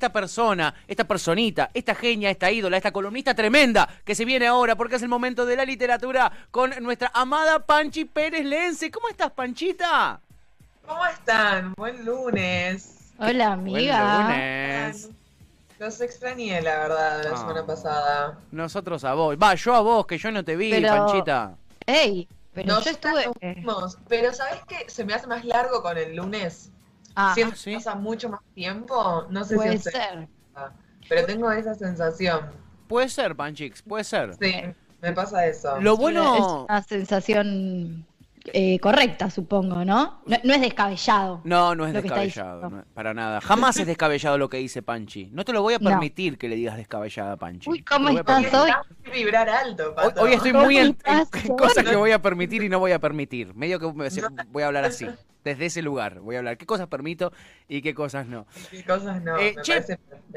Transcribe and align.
esta 0.00 0.10
persona, 0.14 0.74
esta 0.88 1.04
personita, 1.04 1.68
esta 1.74 1.94
genia, 1.94 2.30
esta 2.30 2.50
ídola, 2.50 2.78
esta 2.78 2.90
columnista 2.90 3.34
tremenda 3.34 3.86
que 4.02 4.14
se 4.14 4.24
viene 4.24 4.46
ahora 4.46 4.74
porque 4.74 4.96
es 4.96 5.02
el 5.02 5.10
momento 5.10 5.44
de 5.44 5.56
la 5.56 5.66
literatura 5.66 6.32
con 6.50 6.70
nuestra 6.82 7.10
amada 7.12 7.58
Panchi 7.66 8.06
Pérez 8.06 8.46
Lense. 8.46 8.90
¿Cómo 8.90 9.10
estás, 9.10 9.30
Panchita? 9.32 10.18
¿Cómo 10.86 11.04
están? 11.04 11.74
Buen 11.76 12.02
lunes. 12.02 13.12
Hola, 13.18 13.52
amiga. 13.52 14.14
Buen 14.24 14.26
lunes. 14.38 15.10
Los 15.78 16.00
extrañé, 16.00 16.62
la 16.62 16.78
verdad, 16.78 17.22
la 17.24 17.30
Ah. 17.32 17.36
semana 17.36 17.66
pasada. 17.66 18.38
Nosotros 18.52 19.04
a 19.04 19.12
vos. 19.12 19.36
Va, 19.36 19.54
yo 19.54 19.74
a 19.74 19.80
vos, 19.82 20.06
que 20.06 20.16
yo 20.16 20.32
no 20.32 20.42
te 20.42 20.56
vi, 20.56 20.70
Pero- 20.70 20.88
Panchita. 20.88 21.54
Ey, 21.84 22.26
pero 22.54 22.68
Nos 22.72 22.84
yo 22.86 22.90
estuve. 22.92 23.30
Pero 24.08 24.32
¿sabés 24.32 24.60
qué? 24.66 24.86
Se 24.88 25.04
me 25.04 25.12
hace 25.12 25.26
más 25.26 25.44
largo 25.44 25.82
con 25.82 25.98
el 25.98 26.16
lunes. 26.16 26.70
Ah, 27.14 27.32
Siento 27.34 27.56
¿sí? 27.56 27.70
que 27.70 27.76
pasa 27.76 27.94
mucho 27.94 28.28
más 28.28 28.40
tiempo. 28.54 29.26
No 29.30 29.44
sé 29.44 29.56
puede 29.56 29.72
si 29.72 29.76
usted- 29.78 29.90
ser. 29.92 30.28
Pero 31.08 31.26
tengo 31.26 31.50
esa 31.50 31.74
sensación. 31.74 32.50
Puede 32.86 33.08
ser, 33.08 33.34
Panchix, 33.36 33.82
puede 33.82 34.04
ser. 34.04 34.34
Sí, 34.40 34.54
me 35.02 35.12
pasa 35.12 35.46
eso. 35.46 35.80
Lo 35.80 35.94
Es 35.94 35.98
bueno... 35.98 36.64
una 36.64 36.82
sensación 36.82 38.06
eh, 38.52 38.78
correcta, 38.80 39.28
supongo, 39.30 39.84
¿no? 39.84 40.22
¿no? 40.26 40.36
no 40.44 40.54
es 40.54 40.60
descabellado. 40.60 41.40
No, 41.44 41.74
no 41.74 41.86
es 41.86 41.92
descabellado, 41.92 42.70
no, 42.70 42.84
para 42.94 43.12
nada. 43.14 43.40
Jamás 43.40 43.76
es 43.78 43.86
descabellado 43.86 44.38
lo 44.38 44.48
que 44.48 44.56
dice 44.58 44.82
Panchi. 44.82 45.30
No 45.32 45.44
te 45.44 45.52
lo 45.52 45.62
voy 45.62 45.74
a 45.74 45.78
No. 45.78 45.90
permitir 45.90 46.38
que 46.38 46.48
le 46.48 46.56
digas 46.56 46.76
descabellada 46.76 47.32
a 47.32 47.36
Panchi. 47.36 47.68
Uy, 47.70 47.82
¿cómo 47.82 48.08
estás 48.08 48.52
hoy? 48.54 48.70
Vibrar 49.12 49.48
alto, 49.48 49.88
Hoy, 49.88 49.94
Pato. 49.94 50.22
hoy 50.22 50.32
estoy 50.34 50.52
¿Cómo 50.52 50.64
muy 50.64 50.78
en, 50.78 50.96
cosas 51.58 51.84
que 51.84 51.96
voy 51.96 52.12
a 52.12 52.22
permitir 52.22 52.62
y 52.62 52.68
no 52.68 52.78
voy 52.78 52.92
a 52.92 52.98
permitir. 52.98 53.54
Medio 53.54 53.78
que 53.78 53.92
me- 53.92 54.08
voy 54.48 54.62
a 54.62 54.66
hablar 54.66 54.84
así. 54.84 55.06
Desde 55.44 55.66
ese 55.66 55.82
lugar 55.82 56.20
voy 56.20 56.36
a 56.36 56.38
hablar 56.40 56.58
qué 56.58 56.66
cosas 56.66 56.86
permito 56.88 57.32
y 57.68 57.80
qué 57.82 57.94
cosas 57.94 58.26
no. 58.26 58.46
¿Qué 58.70 58.84
cosas 58.84 59.22
no? 59.22 59.38
Eh, 59.38 59.54
me 59.56 59.62
che. 59.62 59.82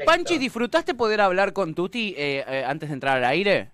Panchi, 0.06 0.38
¿disfrutaste 0.38 0.94
poder 0.94 1.20
hablar 1.20 1.52
con 1.52 1.74
Tuti 1.74 2.14
eh, 2.16 2.44
eh, 2.46 2.64
antes 2.66 2.88
de 2.88 2.94
entrar 2.94 3.18
al 3.18 3.24
aire? 3.24 3.70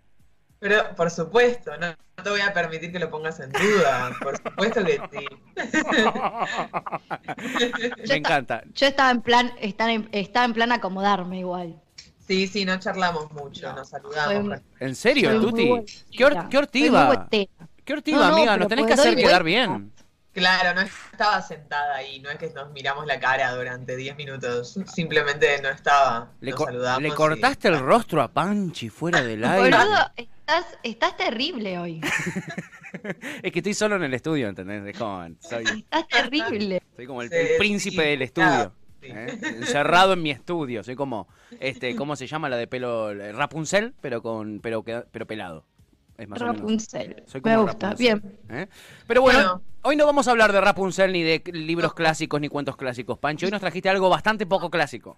Pero, 0.58 0.94
por 0.94 1.10
supuesto, 1.10 1.74
no, 1.78 1.86
no 1.88 2.22
te 2.22 2.28
voy 2.30 2.40
a 2.42 2.52
permitir 2.52 2.92
que 2.92 2.98
lo 2.98 3.10
pongas 3.10 3.40
en 3.40 3.50
duda. 3.50 4.10
Por 4.22 4.36
supuesto 4.36 4.84
que 4.84 5.00
sí. 5.10 5.26
Me 8.08 8.14
encanta. 8.16 8.62
Yo 8.74 8.86
estaba 8.86 9.10
en 9.10 9.22
plan, 9.22 9.52
estaba 9.60 9.92
en, 9.92 10.08
estaba 10.12 10.46
en 10.46 10.52
plan 10.52 10.72
acomodarme 10.72 11.38
igual. 11.38 11.80
Sí, 12.26 12.46
sí, 12.46 12.64
no 12.64 12.78
charlamos 12.78 13.30
mucho, 13.32 13.72
nos 13.72 13.88
saludamos. 13.88 14.58
Soy- 14.58 14.64
¿En 14.80 14.94
serio, 14.94 15.40
Tuti? 15.40 15.68
¿Qué, 16.16 16.24
or- 16.24 16.48
qué 16.48 16.90
buetera. 16.90 17.50
¿Qué 17.84 17.92
hortiva, 17.94 18.18
No, 18.18 18.28
no, 18.28 18.36
amiga? 18.36 18.56
Nos 18.56 18.68
tenés 18.68 18.84
que 18.84 18.88
pues 18.90 19.00
hacer 19.00 19.14
doy 19.14 19.22
quedar 19.24 19.42
vuelta. 19.42 19.68
bien. 19.72 19.92
Claro, 20.32 20.74
no 20.74 20.82
estaba 20.82 21.42
sentada 21.42 21.96
ahí, 21.96 22.20
no 22.20 22.30
es 22.30 22.38
que 22.38 22.50
nos 22.50 22.70
miramos 22.70 23.04
la 23.04 23.18
cara 23.18 23.52
durante 23.54 23.96
10 23.96 24.16
minutos, 24.16 24.78
simplemente 24.94 25.60
no 25.60 25.68
estaba. 25.70 26.30
Le, 26.40 26.52
nos 26.52 26.58
co- 26.60 26.66
saludamos. 26.66 27.02
le 27.02 27.08
y- 27.08 27.12
cortaste 27.12 27.68
el 27.68 27.80
rostro 27.80 28.22
a 28.22 28.28
Panchi 28.28 28.88
fuera 28.90 29.22
del 29.22 29.44
aire. 29.44 29.76
Boludo, 29.76 29.96
estás, 30.16 30.66
estás 30.84 31.16
terrible 31.16 31.78
hoy. 31.78 32.00
Es 33.42 33.52
que 33.52 33.60
estoy 33.60 33.72
solo 33.74 33.94
en 33.96 34.02
el 34.02 34.14
estudio, 34.14 34.48
¿entendés? 34.48 34.84
Es 34.84 34.98
como, 34.98 35.24
soy, 35.40 35.64
Estás 35.64 36.08
terrible. 36.08 36.82
soy 36.96 37.06
como 37.06 37.22
el, 37.22 37.28
Sí, 37.30 37.36
el 37.36 37.56
príncipe 37.56 38.02
sí, 38.02 38.08
del 38.18 38.32
claro, 38.32 38.72
estudio. 39.00 39.30
sí. 39.40 39.46
¿eh? 39.46 39.54
Encerrado 39.58 40.12
en 40.14 40.22
mi 40.22 40.30
estudio. 40.32 40.82
Soy 40.82 40.96
como, 40.96 41.28
este, 41.60 41.94
¿cómo 41.94 42.16
se 42.16 42.26
llama 42.26 42.48
la 42.48 42.56
de 42.56 42.66
pelo? 42.66 43.14
Rapunzel, 43.32 43.94
pero 44.00 44.22
con, 44.22 44.58
pero, 44.60 44.82
pero 44.84 45.24
pelado. 45.26 45.64
Es 46.20 46.28
más 46.28 46.40
o 46.40 46.44
menos. 46.44 46.60
Rapunzel. 46.60 47.22
Soy 47.26 47.40
como 47.40 47.56
Me 47.56 47.62
gusta, 47.62 47.90
Rapunzel, 47.90 48.20
bien. 48.20 48.38
¿eh? 48.50 48.68
Pero 49.06 49.22
bueno, 49.22 49.38
Bueno. 49.38 49.62
hoy 49.82 49.96
no 49.96 50.04
vamos 50.06 50.28
a 50.28 50.32
hablar 50.32 50.52
de 50.52 50.60
Rapunzel 50.60 51.12
ni 51.12 51.22
de 51.22 51.42
libros 51.52 51.94
clásicos 51.94 52.40
ni 52.40 52.48
cuentos 52.48 52.76
clásicos, 52.76 53.18
Pancho. 53.18 53.46
Hoy 53.46 53.52
nos 53.52 53.60
trajiste 53.60 53.88
algo 53.88 54.08
bastante 54.10 54.46
poco 54.46 54.70
clásico. 54.70 55.16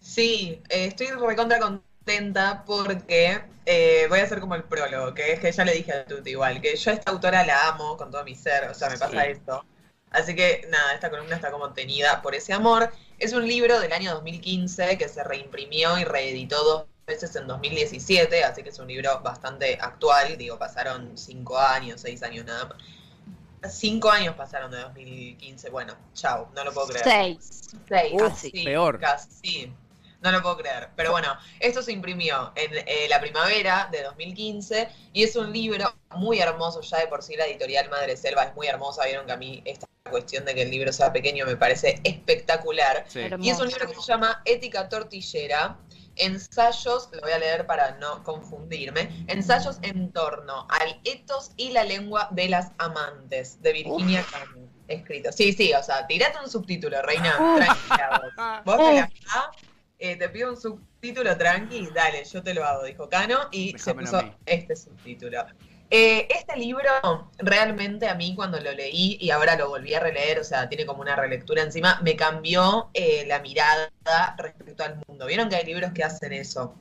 Sí, 0.00 0.60
eh, 0.68 0.86
estoy 0.86 1.06
recontra 1.08 1.58
contenta 1.58 2.64
porque 2.66 3.40
eh, 3.64 4.06
voy 4.08 4.18
a 4.18 4.24
hacer 4.24 4.40
como 4.40 4.54
el 4.54 4.64
prólogo, 4.64 5.14
que 5.14 5.32
es 5.32 5.40
que 5.40 5.50
ya 5.52 5.64
le 5.64 5.72
dije 5.72 5.92
a 5.92 6.04
Tuti 6.04 6.30
igual, 6.30 6.60
que 6.60 6.76
yo 6.76 6.90
a 6.90 6.94
esta 6.94 7.10
autora 7.12 7.46
la 7.46 7.68
amo 7.68 7.96
con 7.96 8.10
todo 8.10 8.22
mi 8.24 8.34
ser, 8.34 8.68
o 8.68 8.74
sea, 8.74 8.90
me 8.90 8.98
pasa 8.98 9.22
Sí. 9.24 9.30
esto. 9.30 9.64
Así 10.10 10.34
que 10.34 10.66
nada, 10.70 10.92
esta 10.92 11.08
columna 11.08 11.36
está 11.36 11.50
como 11.50 11.72
tenida 11.72 12.20
por 12.20 12.34
ese 12.34 12.52
amor. 12.52 12.90
Es 13.18 13.32
un 13.32 13.46
libro 13.48 13.80
del 13.80 13.92
año 13.94 14.12
2015 14.12 14.98
que 14.98 15.08
se 15.08 15.24
reimprimió 15.24 15.98
y 15.98 16.04
reeditó 16.04 16.62
dos 16.64 16.84
veces 17.06 17.34
en 17.36 17.46
2017, 17.46 18.44
así 18.44 18.62
que 18.62 18.70
es 18.70 18.78
un 18.78 18.88
libro 18.88 19.20
bastante 19.20 19.78
actual, 19.80 20.36
digo, 20.36 20.58
pasaron 20.58 21.16
cinco 21.16 21.58
años, 21.58 22.00
seis 22.00 22.22
años 22.22 22.44
nada 22.44 22.66
más. 22.66 23.72
Cinco 23.72 24.10
años 24.10 24.34
pasaron 24.34 24.70
de 24.72 24.78
2015, 24.78 25.70
bueno, 25.70 25.96
chau, 26.14 26.48
no 26.54 26.64
lo 26.64 26.72
puedo 26.72 26.88
creer. 26.88 27.04
Seis. 27.04 27.70
Seis, 27.88 28.12
Uf, 28.14 28.28
casi. 28.28 28.64
peor. 28.64 28.98
Casi, 28.98 29.28
sí. 29.30 29.72
No 30.20 30.30
lo 30.30 30.40
puedo 30.40 30.56
creer. 30.56 30.88
Pero 30.94 31.10
bueno, 31.10 31.36
esto 31.58 31.82
se 31.82 31.92
imprimió 31.92 32.52
en 32.54 32.70
eh, 32.86 33.08
la 33.08 33.20
primavera 33.20 33.88
de 33.90 34.02
2015 34.02 34.88
y 35.12 35.24
es 35.24 35.34
un 35.34 35.52
libro 35.52 35.92
muy 36.14 36.38
hermoso. 36.38 36.80
Ya 36.80 36.98
de 36.98 37.08
por 37.08 37.22
sí 37.24 37.34
la 37.36 37.46
editorial 37.46 37.90
Madre 37.90 38.16
Selva 38.16 38.44
es 38.44 38.54
muy 38.54 38.68
hermosa. 38.68 39.04
Vieron 39.04 39.26
que 39.26 39.32
a 39.32 39.36
mí 39.36 39.62
esta 39.64 39.88
cuestión 40.08 40.44
de 40.44 40.54
que 40.54 40.62
el 40.62 40.70
libro 40.70 40.92
sea 40.92 41.12
pequeño 41.12 41.44
me 41.44 41.56
parece 41.56 42.00
espectacular. 42.04 43.04
Sí. 43.08 43.22
Y 43.40 43.50
es 43.50 43.58
un 43.58 43.66
libro 43.66 43.88
que 43.88 43.94
se 43.94 44.02
llama 44.02 44.42
Ética 44.44 44.88
Tortillera. 44.88 45.76
Ensayos, 46.16 47.08
lo 47.12 47.20
voy 47.20 47.32
a 47.32 47.38
leer 47.38 47.66
para 47.66 47.92
no 47.98 48.22
confundirme, 48.22 49.24
ensayos 49.28 49.78
en 49.82 50.12
torno 50.12 50.66
al 50.68 51.00
etos 51.04 51.52
y 51.56 51.70
la 51.70 51.84
lengua 51.84 52.28
de 52.32 52.48
las 52.48 52.72
amantes, 52.78 53.60
de 53.62 53.72
Virginia 53.72 54.24
Cano, 54.30 54.68
escrito. 54.88 55.32
Sí, 55.32 55.52
sí, 55.52 55.72
o 55.72 55.82
sea, 55.82 56.06
tirate 56.06 56.38
un 56.42 56.50
subtítulo, 56.50 57.00
reina, 57.02 57.36
tranquila 57.56 58.20
vos. 58.22 58.32
Vos 58.64 58.76
te 58.76 58.94
la 58.94 59.10
ah, 59.34 59.50
eh, 59.98 60.16
te 60.16 60.28
pido 60.28 60.50
un 60.50 60.60
subtítulo 60.60 61.36
tranqui, 61.36 61.88
dale, 61.94 62.24
yo 62.24 62.42
te 62.42 62.54
lo 62.54 62.64
hago, 62.64 62.84
dijo 62.84 63.08
Cano, 63.08 63.48
y 63.52 63.72
Déjamelo 63.72 64.10
se 64.10 64.16
puso 64.16 64.34
este 64.46 64.76
subtítulo. 64.76 65.46
Eh, 65.94 66.26
este 66.30 66.56
libro, 66.56 66.88
realmente 67.36 68.08
a 68.08 68.14
mí 68.14 68.34
cuando 68.34 68.58
lo 68.58 68.72
leí 68.72 69.18
y 69.20 69.28
ahora 69.30 69.56
lo 69.56 69.68
volví 69.68 69.92
a 69.92 70.00
releer, 70.00 70.38
o 70.38 70.44
sea, 70.44 70.66
tiene 70.66 70.86
como 70.86 71.02
una 71.02 71.16
relectura 71.16 71.60
encima, 71.62 72.00
me 72.02 72.16
cambió 72.16 72.88
eh, 72.94 73.24
la 73.26 73.40
mirada 73.40 73.90
respecto 74.38 74.84
al 74.84 75.02
mundo. 75.06 75.26
¿Vieron 75.26 75.50
que 75.50 75.56
hay 75.56 75.66
libros 75.66 75.92
que 75.92 76.02
hacen 76.02 76.32
eso? 76.32 76.74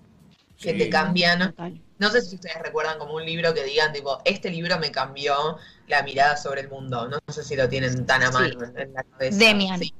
Que 0.57 0.71
Sí. 0.71 0.77
te 0.77 0.89
cambian. 0.89 1.39
Total. 1.51 1.81
No 1.99 2.09
sé 2.09 2.21
si 2.21 2.35
ustedes 2.35 2.57
recuerdan 2.63 2.97
como 2.99 3.15
un 3.15 3.25
libro 3.25 3.53
que 3.53 3.65
digan, 3.65 3.91
tipo, 3.91 4.19
este 4.23 4.49
libro 4.49 4.79
me 4.79 4.91
cambió 4.91 5.57
la 5.87 6.03
mirada 6.03 6.37
sobre 6.37 6.61
el 6.61 6.69
mundo. 6.69 7.09
No 7.09 7.19
sé 7.33 7.43
si 7.43 7.57
lo 7.57 7.67
tienen 7.67 8.05
tan 8.05 8.23
a 8.23 8.31
mano 8.31 8.63
en, 8.63 8.79
en 8.79 8.93
la 8.93 9.03
cabeza. 9.03 9.37
Demian. 9.37 9.79
Sí. 9.79 9.93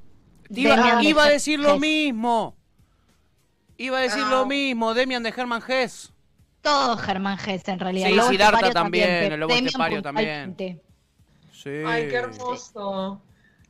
Iba, 0.51 0.75
Demian 0.78 1.01
de 1.01 1.09
iba 1.09 1.23
a 1.25 1.29
decir 1.29 1.59
lo 1.59 1.78
mismo. 1.78 2.55
Iba 3.75 3.97
a 3.97 4.01
decir 4.01 4.23
Ah. 4.25 4.29
lo 4.31 4.45
mismo, 4.45 4.93
Demian 4.93 5.22
de 5.23 5.33
Herman 5.35 5.61
Hess. 5.67 6.10
Todo 6.61 6.97
Germán 6.97 7.38
Gess 7.38 7.67
en 7.67 7.79
realidad. 7.79 8.07
Sí, 8.09 8.19
Siddhartha 8.31 8.72
también, 8.72 9.07
pero 9.22 9.33
el 9.35 9.39
lobo 9.41 9.53
estepario 9.53 10.01
también. 10.01 10.55
Sí. 11.53 11.69
Ay, 11.85 12.07
qué 12.09 12.16
hermoso. 12.17 13.22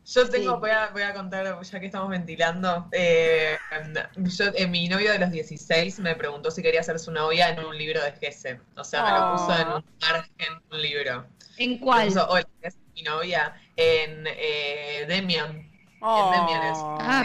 Yo 0.04 0.30
tengo, 0.30 0.54
Sí. 0.56 0.60
voy, 0.60 0.70
a, 0.72 0.88
voy 0.90 1.04
a 1.04 1.14
contar, 1.14 1.62
ya 1.62 1.80
que 1.80 1.86
estamos 1.86 2.10
ventilando, 2.10 2.88
eh, 2.92 3.56
yo, 4.18 4.46
eh, 4.56 4.66
mi 4.68 4.90
novio 4.90 5.12
de 5.12 5.20
los 5.20 5.30
16 5.32 6.00
me 6.00 6.16
preguntó 6.16 6.50
si 6.50 6.62
quería 6.64 6.82
ser 6.82 6.98
su 7.00 7.12
novia 7.12 7.50
en 7.50 7.64
un 7.64 7.78
libro 7.78 8.04
de 8.04 8.12
Gese. 8.14 8.60
O 8.76 8.84
sea, 8.84 9.04
me 9.04 9.12
lo 9.12 9.32
puso 9.34 9.62
en 9.62 9.68
un 9.68 9.84
margen 10.02 10.64
un 10.72 10.82
libro. 10.82 11.26
¿En 11.58 11.72
Me 11.74 11.80
cuál? 11.80 12.08
puso, 12.08 12.28
hola, 12.30 12.48
¿es 12.64 12.76
mi 12.96 13.04
novia? 13.04 13.54
En 13.78 14.26
eh, 14.28 15.06
Demian. 15.08 15.70
Oh. 16.02 16.32
En 16.34 16.40
Demian 16.48 16.64
es. 16.64 16.78
Ah. 16.82 17.24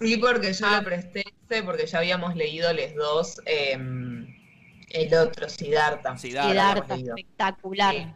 Sí, 0.00 0.16
porque 0.16 0.52
yo 0.52 0.66
Ah. 0.66 0.78
le 0.78 0.82
presté 0.82 1.24
ese, 1.48 1.62
porque 1.62 1.86
ya 1.86 1.98
habíamos 1.98 2.34
leído 2.34 2.72
los 2.72 2.94
dos 2.96 3.40
eh, 3.46 3.76
el 4.96 5.14
otro, 5.14 5.48
Siddhartha. 5.48 6.16
Siddhartha. 6.16 6.94
Espectacular. 6.94 7.94
Sí. 7.94 8.06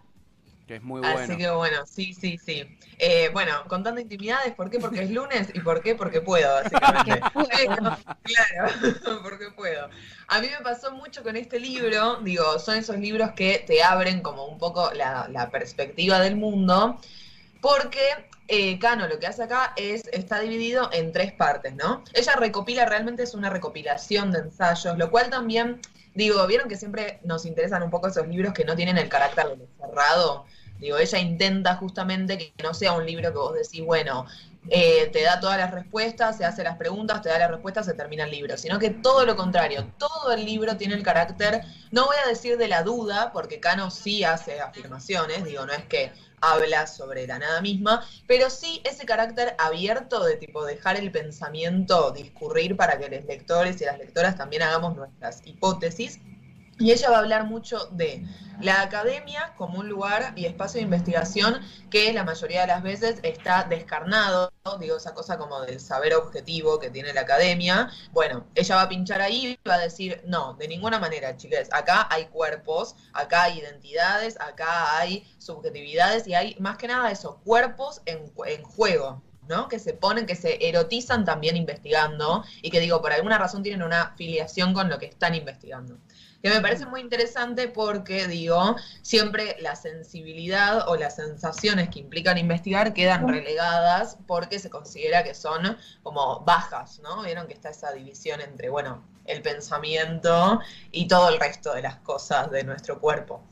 Que 0.66 0.76
es 0.76 0.82
muy 0.82 1.04
Así 1.04 1.14
bueno. 1.14 1.36
que 1.36 1.50
bueno, 1.50 1.86
sí, 1.86 2.14
sí, 2.14 2.38
sí. 2.38 2.78
Eh, 2.98 3.28
bueno, 3.32 3.52
contando 3.66 4.00
intimidades, 4.00 4.54
¿por 4.54 4.70
qué? 4.70 4.78
Porque 4.78 5.02
es 5.02 5.10
lunes 5.10 5.48
y 5.52 5.60
¿por 5.60 5.82
qué? 5.82 5.96
Porque 5.96 6.20
puedo, 6.20 6.48
básicamente. 6.54 7.20
Porque 7.34 7.66
puedo. 7.66 7.98
Claro, 8.22 9.22
porque 9.22 9.50
puedo. 9.50 9.88
A 10.28 10.40
mí 10.40 10.46
me 10.48 10.62
pasó 10.62 10.92
mucho 10.92 11.24
con 11.24 11.36
este 11.36 11.58
libro, 11.58 12.20
digo, 12.20 12.58
son 12.60 12.76
esos 12.76 12.98
libros 12.98 13.32
que 13.32 13.64
te 13.66 13.82
abren 13.82 14.20
como 14.22 14.46
un 14.46 14.58
poco 14.58 14.92
la, 14.92 15.26
la 15.28 15.50
perspectiva 15.50 16.20
del 16.20 16.36
mundo, 16.36 17.00
porque 17.60 18.30
eh, 18.52 18.80
Cano 18.80 19.06
lo 19.06 19.20
que 19.20 19.28
hace 19.28 19.44
acá 19.44 19.74
es, 19.76 20.08
está 20.08 20.40
dividido 20.40 20.90
en 20.92 21.12
tres 21.12 21.32
partes, 21.32 21.72
¿no? 21.76 22.02
Ella 22.14 22.34
recopila, 22.34 22.84
realmente 22.84 23.22
es 23.22 23.34
una 23.34 23.48
recopilación 23.48 24.32
de 24.32 24.40
ensayos, 24.40 24.98
lo 24.98 25.08
cual 25.08 25.30
también, 25.30 25.80
digo, 26.14 26.46
vieron 26.46 26.68
que 26.68 26.76
siempre 26.76 27.20
nos 27.24 27.46
interesan 27.46 27.82
un 27.82 27.90
poco 27.90 28.08
esos 28.08 28.26
libros 28.26 28.52
que 28.52 28.64
no 28.64 28.76
tienen 28.76 28.98
el 28.98 29.08
carácter 29.08 29.56
cerrado, 29.78 30.46
Digo, 30.80 30.96
ella 30.96 31.18
intenta 31.18 31.76
justamente 31.76 32.38
que 32.38 32.54
no 32.62 32.72
sea 32.72 32.94
un 32.94 33.04
libro 33.04 33.30
que 33.30 33.38
vos 33.38 33.54
decís, 33.54 33.84
bueno, 33.84 34.24
eh, 34.70 35.10
te 35.12 35.22
da 35.22 35.38
todas 35.38 35.58
las 35.58 35.70
respuestas, 35.70 36.38
se 36.38 36.44
hace 36.44 36.64
las 36.64 36.78
preguntas, 36.78 37.20
te 37.20 37.28
da 37.28 37.38
las 37.38 37.50
respuestas, 37.50 37.84
se 37.84 37.92
termina 37.92 38.24
el 38.24 38.30
libro, 38.30 38.56
sino 38.56 38.78
que 38.78 38.88
todo 38.88 39.26
lo 39.26 39.36
contrario, 39.36 39.92
todo 39.98 40.32
el 40.32 40.44
libro 40.44 40.76
tiene 40.78 40.94
el 40.94 41.02
carácter, 41.02 41.62
no 41.90 42.06
voy 42.06 42.16
a 42.24 42.28
decir 42.28 42.56
de 42.56 42.68
la 42.68 42.82
duda, 42.82 43.30
porque 43.32 43.60
Cano 43.60 43.90
sí 43.90 44.24
hace 44.24 44.60
afirmaciones, 44.60 45.44
digo, 45.44 45.66
no 45.66 45.72
es 45.72 45.84
que 45.84 46.12
habla 46.40 46.86
sobre 46.86 47.26
la 47.26 47.38
nada 47.38 47.60
misma, 47.60 48.06
pero 48.26 48.50
sí 48.50 48.80
ese 48.84 49.06
carácter 49.06 49.54
abierto 49.58 50.24
de 50.24 50.36
tipo 50.36 50.64
dejar 50.64 50.96
el 50.96 51.10
pensamiento 51.10 52.10
discurrir 52.10 52.76
para 52.76 52.98
que 52.98 53.08
los 53.08 53.24
lectores 53.24 53.80
y 53.80 53.84
las 53.84 53.98
lectoras 53.98 54.36
también 54.36 54.62
hagamos 54.62 54.96
nuestras 54.96 55.46
hipótesis 55.46 56.20
y 56.80 56.92
ella 56.92 57.10
va 57.10 57.16
a 57.16 57.20
hablar 57.20 57.44
mucho 57.44 57.86
de 57.92 58.24
la 58.60 58.82
academia 58.82 59.54
como 59.56 59.78
un 59.78 59.88
lugar 59.88 60.32
y 60.36 60.46
espacio 60.46 60.78
de 60.78 60.84
investigación 60.84 61.60
que 61.90 62.12
la 62.12 62.24
mayoría 62.24 62.62
de 62.62 62.66
las 62.68 62.82
veces 62.82 63.20
está 63.22 63.64
descarnado, 63.64 64.52
digo, 64.80 64.96
esa 64.96 65.14
cosa 65.14 65.38
como 65.38 65.60
del 65.60 65.78
saber 65.78 66.14
objetivo 66.14 66.78
que 66.78 66.90
tiene 66.90 67.12
la 67.12 67.22
academia. 67.22 67.90
Bueno, 68.12 68.46
ella 68.54 68.76
va 68.76 68.82
a 68.82 68.88
pinchar 68.88 69.20
ahí 69.20 69.58
y 69.62 69.68
va 69.68 69.74
a 69.74 69.78
decir, 69.78 70.22
no, 70.26 70.54
de 70.54 70.68
ninguna 70.68 70.98
manera, 70.98 71.36
chicas, 71.36 71.68
acá 71.70 72.08
hay 72.10 72.26
cuerpos, 72.26 72.96
acá 73.12 73.44
hay 73.44 73.58
identidades, 73.58 74.40
acá 74.40 74.98
hay 74.98 75.26
subjetividades 75.38 76.26
y 76.26 76.34
hay 76.34 76.56
más 76.60 76.76
que 76.78 76.88
nada 76.88 77.10
esos 77.10 77.36
cuerpos 77.44 78.00
en, 78.06 78.32
en 78.46 78.62
juego. 78.62 79.22
¿no? 79.48 79.66
Que 79.68 79.80
se 79.80 79.94
ponen, 79.94 80.26
que 80.26 80.36
se 80.36 80.68
erotizan 80.68 81.24
también 81.24 81.56
investigando 81.56 82.44
y 82.62 82.70
que 82.70 82.78
digo, 82.78 83.02
por 83.02 83.12
alguna 83.12 83.36
razón 83.36 83.64
tienen 83.64 83.82
una 83.82 84.14
filiación 84.16 84.72
con 84.72 84.88
lo 84.88 85.00
que 85.00 85.06
están 85.06 85.34
investigando 85.34 85.98
que 86.42 86.50
me 86.50 86.60
parece 86.60 86.86
muy 86.86 87.00
interesante 87.00 87.68
porque, 87.68 88.26
digo, 88.26 88.76
siempre 89.02 89.56
la 89.60 89.76
sensibilidad 89.76 90.88
o 90.88 90.96
las 90.96 91.16
sensaciones 91.16 91.90
que 91.90 91.98
implican 91.98 92.38
investigar 92.38 92.94
quedan 92.94 93.28
relegadas 93.28 94.16
porque 94.26 94.58
se 94.58 94.70
considera 94.70 95.22
que 95.22 95.34
son 95.34 95.76
como 96.02 96.40
bajas, 96.40 97.00
¿no? 97.00 97.22
Vieron 97.22 97.46
que 97.46 97.54
está 97.54 97.70
esa 97.70 97.92
división 97.92 98.40
entre, 98.40 98.70
bueno, 98.70 99.04
el 99.26 99.42
pensamiento 99.42 100.60
y 100.90 101.08
todo 101.08 101.28
el 101.28 101.38
resto 101.38 101.74
de 101.74 101.82
las 101.82 101.96
cosas 101.96 102.50
de 102.50 102.64
nuestro 102.64 103.00
cuerpo. 103.00 103.42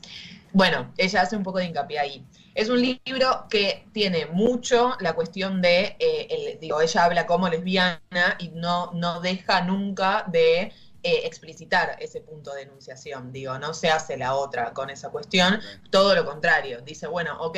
Bueno, 0.51 0.91
ella 0.97 1.21
hace 1.21 1.37
un 1.37 1.43
poco 1.43 1.59
de 1.59 1.65
hincapié 1.65 1.99
ahí. 1.99 2.25
Es 2.55 2.69
un 2.69 2.81
libro 2.81 3.45
que 3.49 3.85
tiene 3.93 4.25
mucho 4.25 4.97
la 4.99 5.13
cuestión 5.13 5.61
de, 5.61 5.95
eh, 5.99 6.57
digo, 6.59 6.81
ella 6.81 7.05
habla 7.05 7.27
como 7.27 7.47
lesbiana 7.47 7.99
y 8.39 8.49
no, 8.49 8.91
no 8.93 9.21
deja 9.21 9.61
nunca 9.61 10.25
de 10.27 10.73
eh, 11.03 11.21
explicitar 11.23 11.95
ese 11.99 12.21
punto 12.21 12.53
de 12.53 12.63
enunciación, 12.63 13.31
digo, 13.31 13.57
no 13.57 13.73
se 13.73 13.89
hace 13.89 14.17
la 14.17 14.35
otra 14.35 14.73
con 14.73 14.89
esa 14.89 15.09
cuestión, 15.09 15.59
todo 15.89 16.13
lo 16.15 16.25
contrario, 16.25 16.81
dice, 16.81 17.07
bueno, 17.07 17.37
ok, 17.41 17.57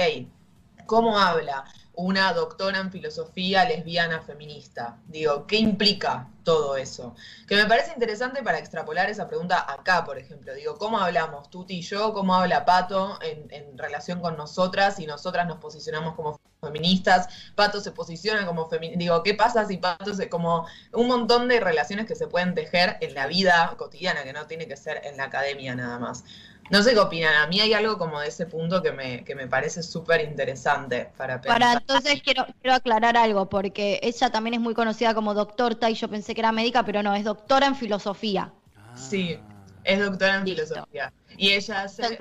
¿cómo 0.85 1.17
habla 1.17 1.65
una 1.93 2.33
doctora 2.33 2.79
en 2.79 2.91
filosofía 2.91 3.65
lesbiana 3.65 4.21
feminista? 4.21 4.97
Digo, 5.07 5.45
¿qué 5.45 5.57
implica 5.57 6.29
todo 6.43 6.77
eso? 6.77 7.15
Que 7.47 7.55
me 7.55 7.65
parece 7.65 7.93
interesante 7.93 8.41
para 8.43 8.59
extrapolar 8.59 9.09
esa 9.09 9.27
pregunta 9.27 9.65
acá, 9.71 10.03
por 10.05 10.17
ejemplo, 10.17 10.53
digo, 10.53 10.77
¿cómo 10.77 10.99
hablamos 10.99 11.49
Tuti 11.49 11.79
y 11.79 11.81
yo? 11.81 12.13
¿Cómo 12.13 12.35
habla 12.35 12.65
Pato 12.65 13.19
en, 13.21 13.77
relación 13.77 14.21
con 14.21 14.37
nosotras 14.37 14.99
y 14.99 15.05
nosotras 15.05 15.47
nos 15.47 15.57
posicionamos 15.57 16.15
como 16.15 16.39
feministas, 16.61 17.27
Pato 17.55 17.81
se 17.81 17.91
posiciona 17.91 18.45
como 18.45 18.69
feminista, 18.69 18.99
digo, 18.99 19.23
¿qué 19.23 19.33
pasa 19.33 19.65
si 19.65 19.77
Pato 19.77 20.13
se 20.13 20.29
como 20.29 20.67
un 20.93 21.07
montón 21.07 21.47
de 21.47 21.59
relaciones 21.59 22.05
que 22.05 22.15
se 22.15 22.27
pueden 22.27 22.53
tejer 22.53 22.97
en 23.01 23.15
la 23.15 23.25
vida 23.25 23.73
cotidiana, 23.77 24.23
que 24.23 24.33
no 24.33 24.45
tiene 24.45 24.67
que 24.67 24.77
ser 24.77 25.01
en 25.05 25.17
la 25.17 25.25
academia 25.25 25.75
nada 25.75 25.97
más? 25.97 26.23
No 26.71 26.81
sé 26.81 26.93
qué 26.93 26.99
opinan, 26.99 27.35
a 27.35 27.47
mí 27.47 27.59
hay 27.59 27.73
algo 27.73 27.97
como 27.97 28.21
de 28.21 28.29
ese 28.29 28.45
punto 28.45 28.81
que 28.81 28.93
me, 28.93 29.25
que 29.25 29.35
me 29.35 29.45
parece 29.45 29.83
súper 29.83 30.21
interesante 30.21 31.09
para 31.17 31.41
pensar. 31.41 31.59
Para 31.59 31.73
entonces 31.73 32.21
quiero, 32.23 32.45
quiero 32.61 32.75
aclarar 32.75 33.17
algo, 33.17 33.49
porque 33.49 33.99
ella 34.01 34.31
también 34.31 34.53
es 34.53 34.61
muy 34.61 34.73
conocida 34.73 35.13
como 35.13 35.33
doctora 35.33 35.89
y 35.89 35.95
yo 35.95 36.09
pensé 36.09 36.33
que 36.33 36.39
era 36.39 36.53
médica, 36.53 36.83
pero 36.85 37.03
no, 37.03 37.13
es 37.13 37.25
doctora 37.25 37.67
en 37.67 37.75
filosofía. 37.75 38.53
Sí, 38.95 39.37
es 39.83 39.99
doctora 39.99 40.37
en 40.37 40.45
filosofía. 40.45 41.13
Y 41.37 41.49
ella 41.51 41.83
hace... 41.83 42.17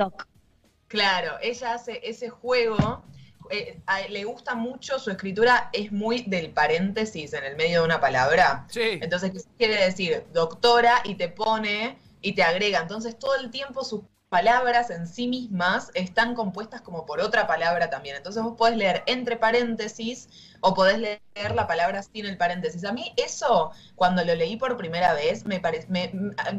Claro, 0.89 1.37
ella 1.41 1.75
hace 1.75 2.01
ese 2.03 2.29
juego 2.29 3.05
eh, 3.51 3.81
le 4.09 4.25
gusta 4.25 4.55
mucho, 4.55 4.99
su 4.99 5.11
escritura 5.11 5.71
es 5.73 5.91
muy 5.91 6.23
del 6.23 6.51
paréntesis 6.51 7.33
en 7.33 7.45
el 7.45 7.57
medio 7.57 7.81
de 7.81 7.85
una 7.85 8.01
palabra. 8.01 8.67
Entonces, 8.75 9.31
¿qué 9.33 9.41
quiere 9.59 9.85
decir? 9.85 10.25
Doctora 10.33 11.03
y 11.05 11.15
te 11.15 11.29
pone 11.29 11.99
y 12.21 12.35
te 12.35 12.43
agrega. 12.43 12.81
Entonces, 12.81 13.19
todo 13.19 13.37
el 13.37 13.51
tiempo 13.51 13.85
sus 13.85 14.03
palabras 14.31 14.91
en 14.91 15.07
sí 15.09 15.27
mismas 15.27 15.91
están 15.95 16.35
compuestas 16.35 16.81
como 16.81 17.05
por 17.05 17.21
otra 17.21 17.47
palabra 17.47 17.91
también. 17.91 18.17
Entonces, 18.17 18.43
vos 18.43 18.57
podés 18.57 18.77
leer 18.77 19.03
entre 19.07 19.37
paréntesis 19.37 20.29
o 20.61 20.73
podés 20.73 20.99
leer 20.99 21.55
la 21.55 21.67
palabra 21.67 22.03
sin 22.03 22.27
el 22.27 22.39
paréntesis. 22.39 22.85
A 22.85 22.93
mí 22.93 23.13
eso, 23.17 23.73
cuando 23.97 24.25
lo 24.25 24.35
leí 24.35 24.57
por 24.57 24.77
primera 24.77 25.15
vez, 25.15 25.45
me 25.47 25.59
parece, 25.59 26.13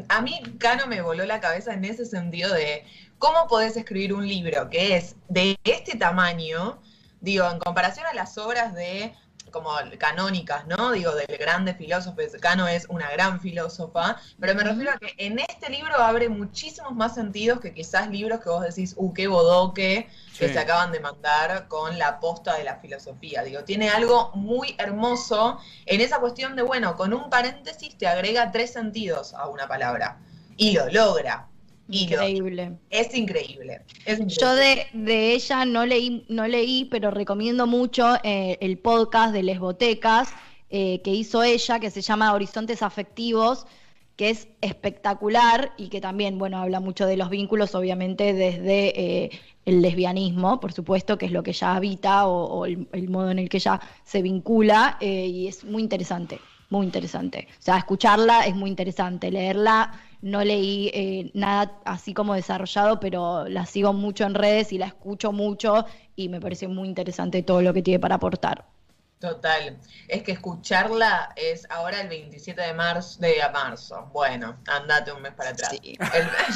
a 0.09 0.21
mí 0.21 0.41
Cano 0.59 0.85
me 0.85 1.01
voló 1.01 1.25
la 1.25 1.39
cabeza 1.39 1.73
en 1.73 1.85
ese 1.85 2.05
sentido 2.05 2.53
de 2.53 2.85
¿Cómo 3.21 3.47
podés 3.47 3.77
escribir 3.77 4.13
un 4.15 4.27
libro 4.27 4.67
que 4.71 4.97
es 4.97 5.15
de 5.29 5.55
este 5.63 5.95
tamaño? 5.95 6.81
Digo, 7.19 7.47
en 7.47 7.59
comparación 7.59 8.07
a 8.07 8.15
las 8.15 8.35
obras 8.39 8.73
de 8.73 9.13
como 9.51 9.71
canónicas, 9.97 10.65
¿no? 10.67 10.91
Digo, 10.91 11.13
del 11.13 11.37
grande 11.37 11.73
filósofo, 11.73 12.17
Cano 12.39 12.67
es 12.67 12.85
una 12.89 13.09
gran 13.11 13.39
filósofa, 13.39 14.19
pero 14.39 14.55
me 14.55 14.63
refiero 14.63 14.91
a 14.91 14.97
que 14.97 15.13
en 15.17 15.39
este 15.39 15.69
libro 15.69 15.95
abre 15.95 16.29
muchísimos 16.29 16.93
más 16.93 17.15
sentidos 17.15 17.59
que 17.59 17.73
quizás 17.73 18.09
libros 18.09 18.39
que 18.39 18.49
vos 18.49 18.63
decís, 18.63 18.93
uh, 18.97 19.13
qué 19.13 19.27
bodoque, 19.27 20.09
que 20.37 20.51
se 20.51 20.57
acaban 20.57 20.91
de 20.91 20.99
mandar 20.99 21.67
con 21.67 21.99
la 21.99 22.19
posta 22.19 22.57
de 22.57 22.63
la 22.63 22.77
filosofía. 22.77 23.43
Digo, 23.43 23.63
tiene 23.63 23.89
algo 23.89 24.31
muy 24.33 24.75
hermoso 24.79 25.59
en 25.85 26.01
esa 26.01 26.19
cuestión 26.19 26.55
de, 26.55 26.63
bueno, 26.63 26.95
con 26.95 27.13
un 27.13 27.29
paréntesis 27.29 27.97
te 27.97 28.07
agrega 28.07 28.51
tres 28.51 28.73
sentidos 28.73 29.33
a 29.33 29.47
una 29.47 29.67
palabra 29.67 30.19
y 30.57 30.73
lo 30.73 30.89
logra. 30.89 31.50
Increíble. 31.89 32.77
es 32.89 33.13
increíble. 33.15 33.81
Yo 34.27 34.55
de, 34.55 34.87
ella 35.33 35.65
no 35.65 35.85
leí, 35.85 36.25
no 36.29 36.47
leí, 36.47 36.85
pero 36.85 37.11
recomiendo 37.11 37.67
mucho 37.67 38.15
eh, 38.23 38.57
el 38.61 38.77
podcast 38.77 39.33
de 39.33 39.43
Lesbotecas 39.43 40.29
eh, 40.69 41.01
que 41.03 41.11
hizo 41.11 41.43
ella, 41.43 41.79
que 41.79 41.91
se 41.91 42.01
llama 42.01 42.33
Horizontes 42.33 42.81
Afectivos, 42.81 43.65
que 44.15 44.29
es 44.29 44.47
espectacular 44.61 45.73
y 45.77 45.89
que 45.89 45.99
también, 45.99 46.37
bueno, 46.37 46.59
habla 46.59 46.79
mucho 46.79 47.05
de 47.05 47.17
los 47.17 47.29
vínculos, 47.29 47.75
obviamente, 47.75 48.33
desde 48.33 48.99
eh, 48.99 49.29
el 49.65 49.81
lesbianismo, 49.81 50.59
por 50.59 50.71
supuesto, 50.73 51.17
que 51.17 51.25
es 51.25 51.31
lo 51.31 51.43
que 51.43 51.51
ella 51.51 51.75
habita 51.75 52.27
o, 52.27 52.65
el, 52.65 52.87
el, 52.93 53.09
modo 53.09 53.31
en 53.31 53.39
el 53.39 53.49
que 53.49 53.57
ella 53.57 53.81
se 54.03 54.21
vincula, 54.21 54.97
y 55.01 55.47
es 55.47 55.63
muy 55.63 55.81
interesante, 55.81 56.39
muy 56.69 56.85
interesante. 56.85 57.47
O 57.59 57.61
sea, 57.61 57.77
escucharla 57.77 58.45
es 58.45 58.55
muy 58.55 58.69
interesante, 58.69 59.31
leerla 59.31 59.99
no 60.21 60.43
leí 60.43 60.91
eh, 60.93 61.31
nada 61.33 61.79
así 61.85 62.13
como 62.13 62.33
desarrollado, 62.33 62.99
pero 62.99 63.47
la 63.47 63.65
sigo 63.65 63.93
mucho 63.93 64.25
en 64.25 64.35
redes 64.35 64.71
y 64.71 64.77
la 64.77 64.87
escucho 64.87 65.31
mucho 65.31 65.85
y 66.15 66.29
me 66.29 66.39
parece 66.39 66.67
muy 66.67 66.87
interesante 66.87 67.43
todo 67.43 67.61
lo 67.61 67.73
que 67.73 67.81
tiene 67.81 67.99
para 67.99 68.15
aportar. 68.15 68.65
Total. 69.19 69.77
Es 70.07 70.23
que 70.23 70.31
escucharla 70.31 71.31
es 71.35 71.67
ahora 71.69 72.01
el 72.01 72.09
27 72.09 72.59
de 72.59 72.73
marzo, 72.73 73.19
de 73.19 73.35
marzo. 73.53 74.09
Bueno, 74.11 74.57
andate 74.65 75.11
un 75.11 75.21
mes 75.21 75.33
para 75.33 75.51
atrás. 75.51 75.77
Sí. 75.79 75.95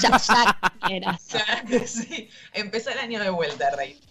ya, 0.01 0.19
ya 1.29 1.85
sí. 1.85 2.29
Empezó 2.53 2.89
el 2.89 2.97
año 2.97 3.19
de 3.19 3.29
vuelta, 3.29 3.69
Rey. 3.69 4.01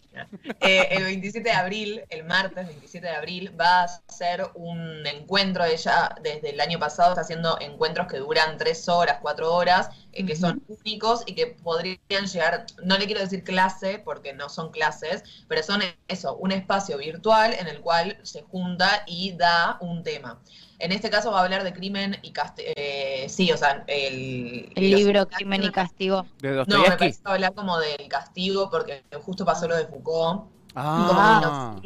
Eh, 0.61 0.89
el 0.91 1.05
27 1.05 1.49
de 1.49 1.55
abril, 1.55 2.03
el 2.09 2.25
martes 2.25 2.67
27 2.67 3.07
de 3.07 3.13
abril, 3.13 3.61
va 3.61 3.85
a 3.85 3.89
ser 4.09 4.47
un 4.55 5.07
encuentro. 5.07 5.65
Ella 5.65 6.15
desde 6.23 6.51
el 6.51 6.61
año 6.61 6.79
pasado 6.79 7.11
está 7.11 7.23
haciendo 7.23 7.59
encuentros 7.61 8.07
que 8.07 8.19
duran 8.19 8.57
tres 8.57 8.89
horas, 8.89 9.19
cuatro 9.21 9.55
horas, 9.55 9.91
eh, 10.13 10.25
que 10.25 10.37
son 10.37 10.63
únicos 10.69 11.23
y 11.27 11.35
que 11.35 11.47
podrían 11.47 12.27
llegar, 12.33 12.67
no 12.83 12.99
le 12.99 13.07
quiero 13.07 13.21
decir 13.21 13.45
clase 13.45 13.99
porque 13.99 14.33
no 14.33 14.49
son 14.49 14.71
clases, 14.71 15.23
pero 15.49 15.63
son 15.63 15.83
eso, 16.09 16.37
un 16.37 16.53
espacio 16.53 16.99
virtual 16.99 17.55
en 17.59 17.67
el 17.67 17.81
cual 17.81 18.19
se 18.23 18.43
junta 18.43 19.05
y 19.07 19.33
da 19.33 19.79
un 19.81 20.03
tema. 20.03 20.41
En 20.79 20.93
este 20.93 21.09
caso 21.09 21.31
va 21.31 21.41
a 21.41 21.45
hablar 21.45 21.65
de 21.65 21.73
crimen 21.73 22.19
y 22.23 22.33
castigo. 22.33 22.73
Eh, 22.77 22.94
sí, 23.29 23.53
o 23.53 23.57
sea, 23.57 23.85
el, 23.87 24.73
el 24.75 24.91
libro 24.91 25.27
Crimen 25.29 25.63
y 25.63 25.71
Castigo. 25.71 26.27
no, 26.43 26.79
me 26.83 26.91
parece 26.97 27.23
que 27.23 27.31
hablar 27.31 27.55
como 27.55 27.79
del 27.79 28.09
castigo 28.09 28.71
porque 28.71 29.03
justo 29.23 29.45
pasó 29.45 29.69
lo 29.69 29.77
de 29.77 29.87
Foucault. 29.87 30.45
Ah. 30.77 31.81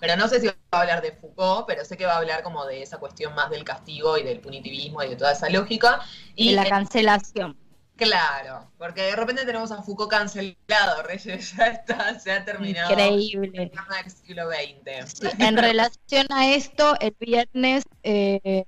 pero 0.00 0.16
no 0.16 0.26
sé 0.26 0.40
si 0.40 0.46
va 0.46 0.54
a 0.70 0.80
hablar 0.80 1.02
de 1.02 1.12
Foucault, 1.12 1.66
pero 1.66 1.84
sé 1.84 1.98
que 1.98 2.06
va 2.06 2.14
a 2.14 2.18
hablar 2.18 2.42
como 2.42 2.64
de 2.64 2.82
esa 2.82 2.98
cuestión 2.98 3.34
más 3.34 3.50
del 3.50 3.62
castigo 3.62 4.16
y 4.16 4.22
del 4.22 4.40
punitivismo 4.40 5.02
y 5.02 5.10
de 5.10 5.16
toda 5.16 5.32
esa 5.32 5.50
lógica. 5.50 6.00
Y 6.34 6.50
de 6.50 6.56
la 6.56 6.66
cancelación. 6.66 7.56
Claro, 7.96 8.70
porque 8.78 9.02
de 9.02 9.16
repente 9.16 9.44
tenemos 9.44 9.70
a 9.70 9.82
Foucault 9.82 10.10
cancelado, 10.10 11.02
Reyes, 11.04 11.52
ya 11.56 11.66
está, 11.66 12.18
se 12.18 12.32
ha 12.32 12.44
terminado. 12.44 12.90
Increíble. 12.90 13.70
El 14.04 14.10
siglo 14.10 14.48
XX. 14.48 15.38
en 15.38 15.56
relación 15.56 16.26
a 16.30 16.48
esto, 16.48 16.94
el 17.00 17.14
viernes, 17.20 17.84
eh, 18.02 18.64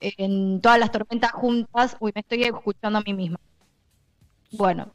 en 0.00 0.60
todas 0.60 0.78
las 0.78 0.90
tormentas 0.90 1.32
juntas, 1.32 1.96
uy, 2.00 2.12
me 2.14 2.20
estoy 2.20 2.42
escuchando 2.44 2.98
a 2.98 3.02
mí 3.02 3.12
misma. 3.12 3.38
Bueno, 4.52 4.90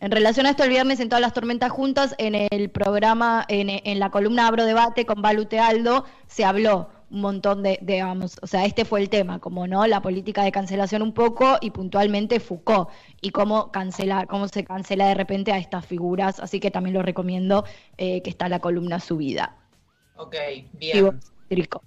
en 0.00 0.12
relación 0.12 0.46
a 0.46 0.50
esto, 0.50 0.62
el 0.62 0.70
viernes 0.70 1.00
en 1.00 1.08
todas 1.08 1.20
las 1.20 1.32
tormentas 1.32 1.72
juntas, 1.72 2.14
en 2.18 2.34
el 2.34 2.70
programa, 2.70 3.44
en, 3.48 3.68
en 3.70 3.98
la 3.98 4.10
columna 4.10 4.46
Abro 4.46 4.64
Debate 4.64 5.06
con 5.06 5.22
Balu 5.22 5.46
Tealdo, 5.46 6.04
se 6.28 6.44
habló 6.44 6.90
un 7.12 7.20
montón 7.20 7.62
de, 7.62 7.78
digamos, 7.82 8.38
o 8.40 8.46
sea, 8.46 8.64
este 8.64 8.86
fue 8.86 9.00
el 9.00 9.10
tema, 9.10 9.38
como 9.38 9.66
no, 9.66 9.86
la 9.86 10.00
política 10.00 10.44
de 10.44 10.50
cancelación 10.50 11.02
un 11.02 11.12
poco 11.12 11.58
y 11.60 11.70
puntualmente 11.70 12.40
Foucault 12.40 12.88
y 13.20 13.30
cómo 13.30 13.70
cancela, 13.70 14.26
cómo 14.26 14.48
se 14.48 14.64
cancela 14.64 15.06
de 15.08 15.14
repente 15.14 15.52
a 15.52 15.58
estas 15.58 15.84
figuras, 15.84 16.40
así 16.40 16.58
que 16.58 16.70
también 16.70 16.94
lo 16.94 17.02
recomiendo 17.02 17.64
eh, 17.98 18.22
que 18.22 18.30
está 18.30 18.48
la 18.48 18.60
columna 18.60 18.98
subida. 18.98 19.56
Ok, 20.16 20.36
bien. 20.72 21.20
Trico. 21.48 21.82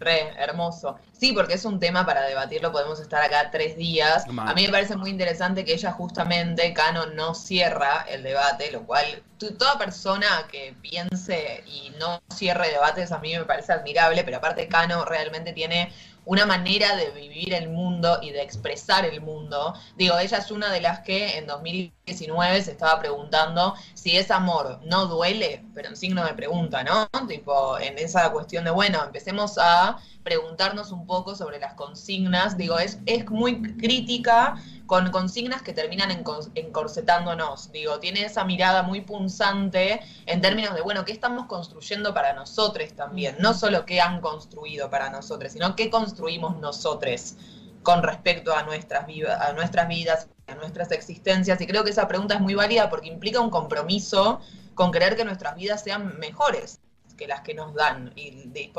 Re, 0.00 0.32
hermoso. 0.38 0.96
Sí, 1.10 1.32
porque 1.32 1.54
es 1.54 1.64
un 1.64 1.80
tema 1.80 2.06
para 2.06 2.22
debatirlo, 2.22 2.70
podemos 2.70 3.00
estar 3.00 3.20
acá 3.20 3.50
tres 3.50 3.76
días. 3.76 4.26
A 4.38 4.54
mí 4.54 4.66
me 4.66 4.70
parece 4.70 4.96
muy 4.96 5.10
interesante 5.10 5.64
que 5.64 5.72
ella 5.72 5.90
justamente, 5.90 6.72
Cano, 6.72 7.06
no 7.06 7.34
cierra 7.34 8.06
el 8.08 8.22
debate, 8.22 8.70
lo 8.70 8.84
cual 8.86 9.22
toda 9.58 9.76
persona 9.76 10.46
que 10.50 10.74
piense 10.80 11.64
y 11.66 11.90
no 11.98 12.20
cierre 12.32 12.70
debates 12.70 13.10
a 13.10 13.18
mí 13.18 13.36
me 13.36 13.44
parece 13.44 13.72
admirable, 13.72 14.22
pero 14.22 14.36
aparte 14.36 14.68
Cano 14.68 15.04
realmente 15.04 15.52
tiene 15.52 15.92
una 16.28 16.44
manera 16.44 16.94
de 16.94 17.10
vivir 17.10 17.54
el 17.54 17.70
mundo 17.70 18.18
y 18.20 18.32
de 18.32 18.42
expresar 18.42 19.06
el 19.06 19.22
mundo. 19.22 19.72
Digo, 19.96 20.18
ella 20.18 20.36
es 20.36 20.50
una 20.50 20.70
de 20.70 20.82
las 20.82 21.00
que 21.00 21.38
en 21.38 21.46
2019 21.46 22.62
se 22.62 22.72
estaba 22.72 23.00
preguntando 23.00 23.74
si 23.94 24.14
es 24.14 24.30
amor 24.30 24.78
no 24.84 25.06
duele, 25.06 25.64
pero 25.74 25.88
en 25.88 25.96
signo 25.96 26.22
de 26.26 26.34
pregunta, 26.34 26.84
¿no? 26.84 27.08
Tipo, 27.26 27.78
en 27.78 27.96
esa 27.96 28.30
cuestión 28.30 28.64
de, 28.64 28.70
bueno, 28.70 29.02
empecemos 29.02 29.56
a 29.56 29.96
preguntarnos 30.22 30.92
un 30.92 31.06
poco 31.06 31.34
sobre 31.34 31.58
las 31.58 31.72
consignas. 31.72 32.58
Digo, 32.58 32.78
es, 32.78 32.98
es 33.06 33.26
muy 33.30 33.62
crítica 33.78 34.56
con 34.88 35.10
consignas 35.10 35.60
que 35.60 35.74
terminan 35.74 36.10
encorsetándonos. 36.54 37.70
Digo, 37.72 38.00
tiene 38.00 38.24
esa 38.24 38.44
mirada 38.44 38.82
muy 38.82 39.02
punzante 39.02 40.00
en 40.24 40.40
términos 40.40 40.74
de, 40.74 40.80
bueno, 40.80 41.04
¿qué 41.04 41.12
estamos 41.12 41.44
construyendo 41.44 42.14
para 42.14 42.32
nosotros 42.32 42.94
también? 42.94 43.36
No 43.38 43.52
solo 43.52 43.84
qué 43.84 44.00
han 44.00 44.22
construido 44.22 44.88
para 44.88 45.10
nosotros, 45.10 45.52
sino 45.52 45.76
qué 45.76 45.90
construimos 45.90 46.56
nosotros 46.56 47.34
con 47.82 48.02
respecto 48.02 48.54
a 48.54 48.62
nuestras, 48.62 49.04
a 49.40 49.52
nuestras 49.52 49.88
vidas, 49.88 50.26
a 50.46 50.54
nuestras 50.54 50.90
existencias. 50.90 51.60
Y 51.60 51.66
creo 51.66 51.84
que 51.84 51.90
esa 51.90 52.08
pregunta 52.08 52.36
es 52.36 52.40
muy 52.40 52.54
válida 52.54 52.88
porque 52.88 53.08
implica 53.08 53.40
un 53.40 53.50
compromiso 53.50 54.40
con 54.74 54.90
querer 54.90 55.16
que 55.16 55.24
nuestras 55.26 55.54
vidas 55.54 55.82
sean 55.84 56.18
mejores 56.18 56.80
que 57.18 57.26
las 57.26 57.42
que 57.42 57.52
nos 57.52 57.74
dan 57.74 58.12
y 58.16 58.30
de, 58.30 58.70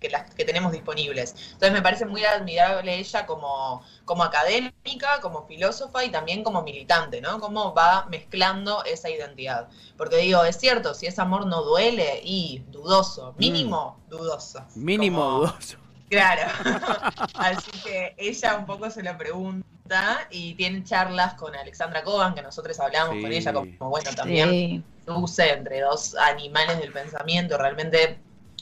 que 0.00 0.08
las 0.08 0.34
que 0.34 0.44
tenemos 0.46 0.72
disponibles. 0.72 1.34
Entonces 1.52 1.72
me 1.72 1.82
parece 1.82 2.06
muy 2.06 2.24
admirable 2.24 2.98
ella 2.98 3.26
como, 3.26 3.82
como 4.06 4.22
académica, 4.24 5.20
como 5.20 5.46
filósofa 5.46 6.04
y 6.04 6.10
también 6.10 6.42
como 6.44 6.62
militante, 6.62 7.20
¿no? 7.20 7.40
Cómo 7.40 7.74
va 7.74 8.06
mezclando 8.08 8.84
esa 8.84 9.10
identidad. 9.10 9.68
Porque 9.98 10.16
digo, 10.16 10.44
es 10.44 10.56
cierto, 10.56 10.94
si 10.94 11.06
ese 11.06 11.20
amor 11.20 11.46
no 11.46 11.62
duele 11.62 12.22
y 12.24 12.62
dudoso, 12.68 13.34
mínimo 13.36 13.98
mm. 14.06 14.10
dudoso. 14.10 14.64
Mínimo 14.76 15.30
dudoso. 15.30 15.87
Claro. 16.08 16.42
Así 17.34 17.70
que 17.84 18.14
ella 18.16 18.56
un 18.56 18.66
poco 18.66 18.90
se 18.90 19.02
lo 19.02 19.16
pregunta 19.16 20.26
y 20.30 20.54
tiene 20.54 20.84
charlas 20.84 21.34
con 21.34 21.54
Alexandra 21.54 22.02
Coban, 22.02 22.34
que 22.34 22.42
nosotros 22.42 22.78
hablamos 22.80 23.16
con 23.20 23.32
ella, 23.32 23.52
como 23.52 23.90
bueno, 23.90 24.10
también 24.14 24.84
use 25.06 25.52
entre 25.52 25.80
dos 25.80 26.14
animales 26.16 26.78
del 26.78 26.92
pensamiento, 26.92 27.56
realmente 27.56 28.18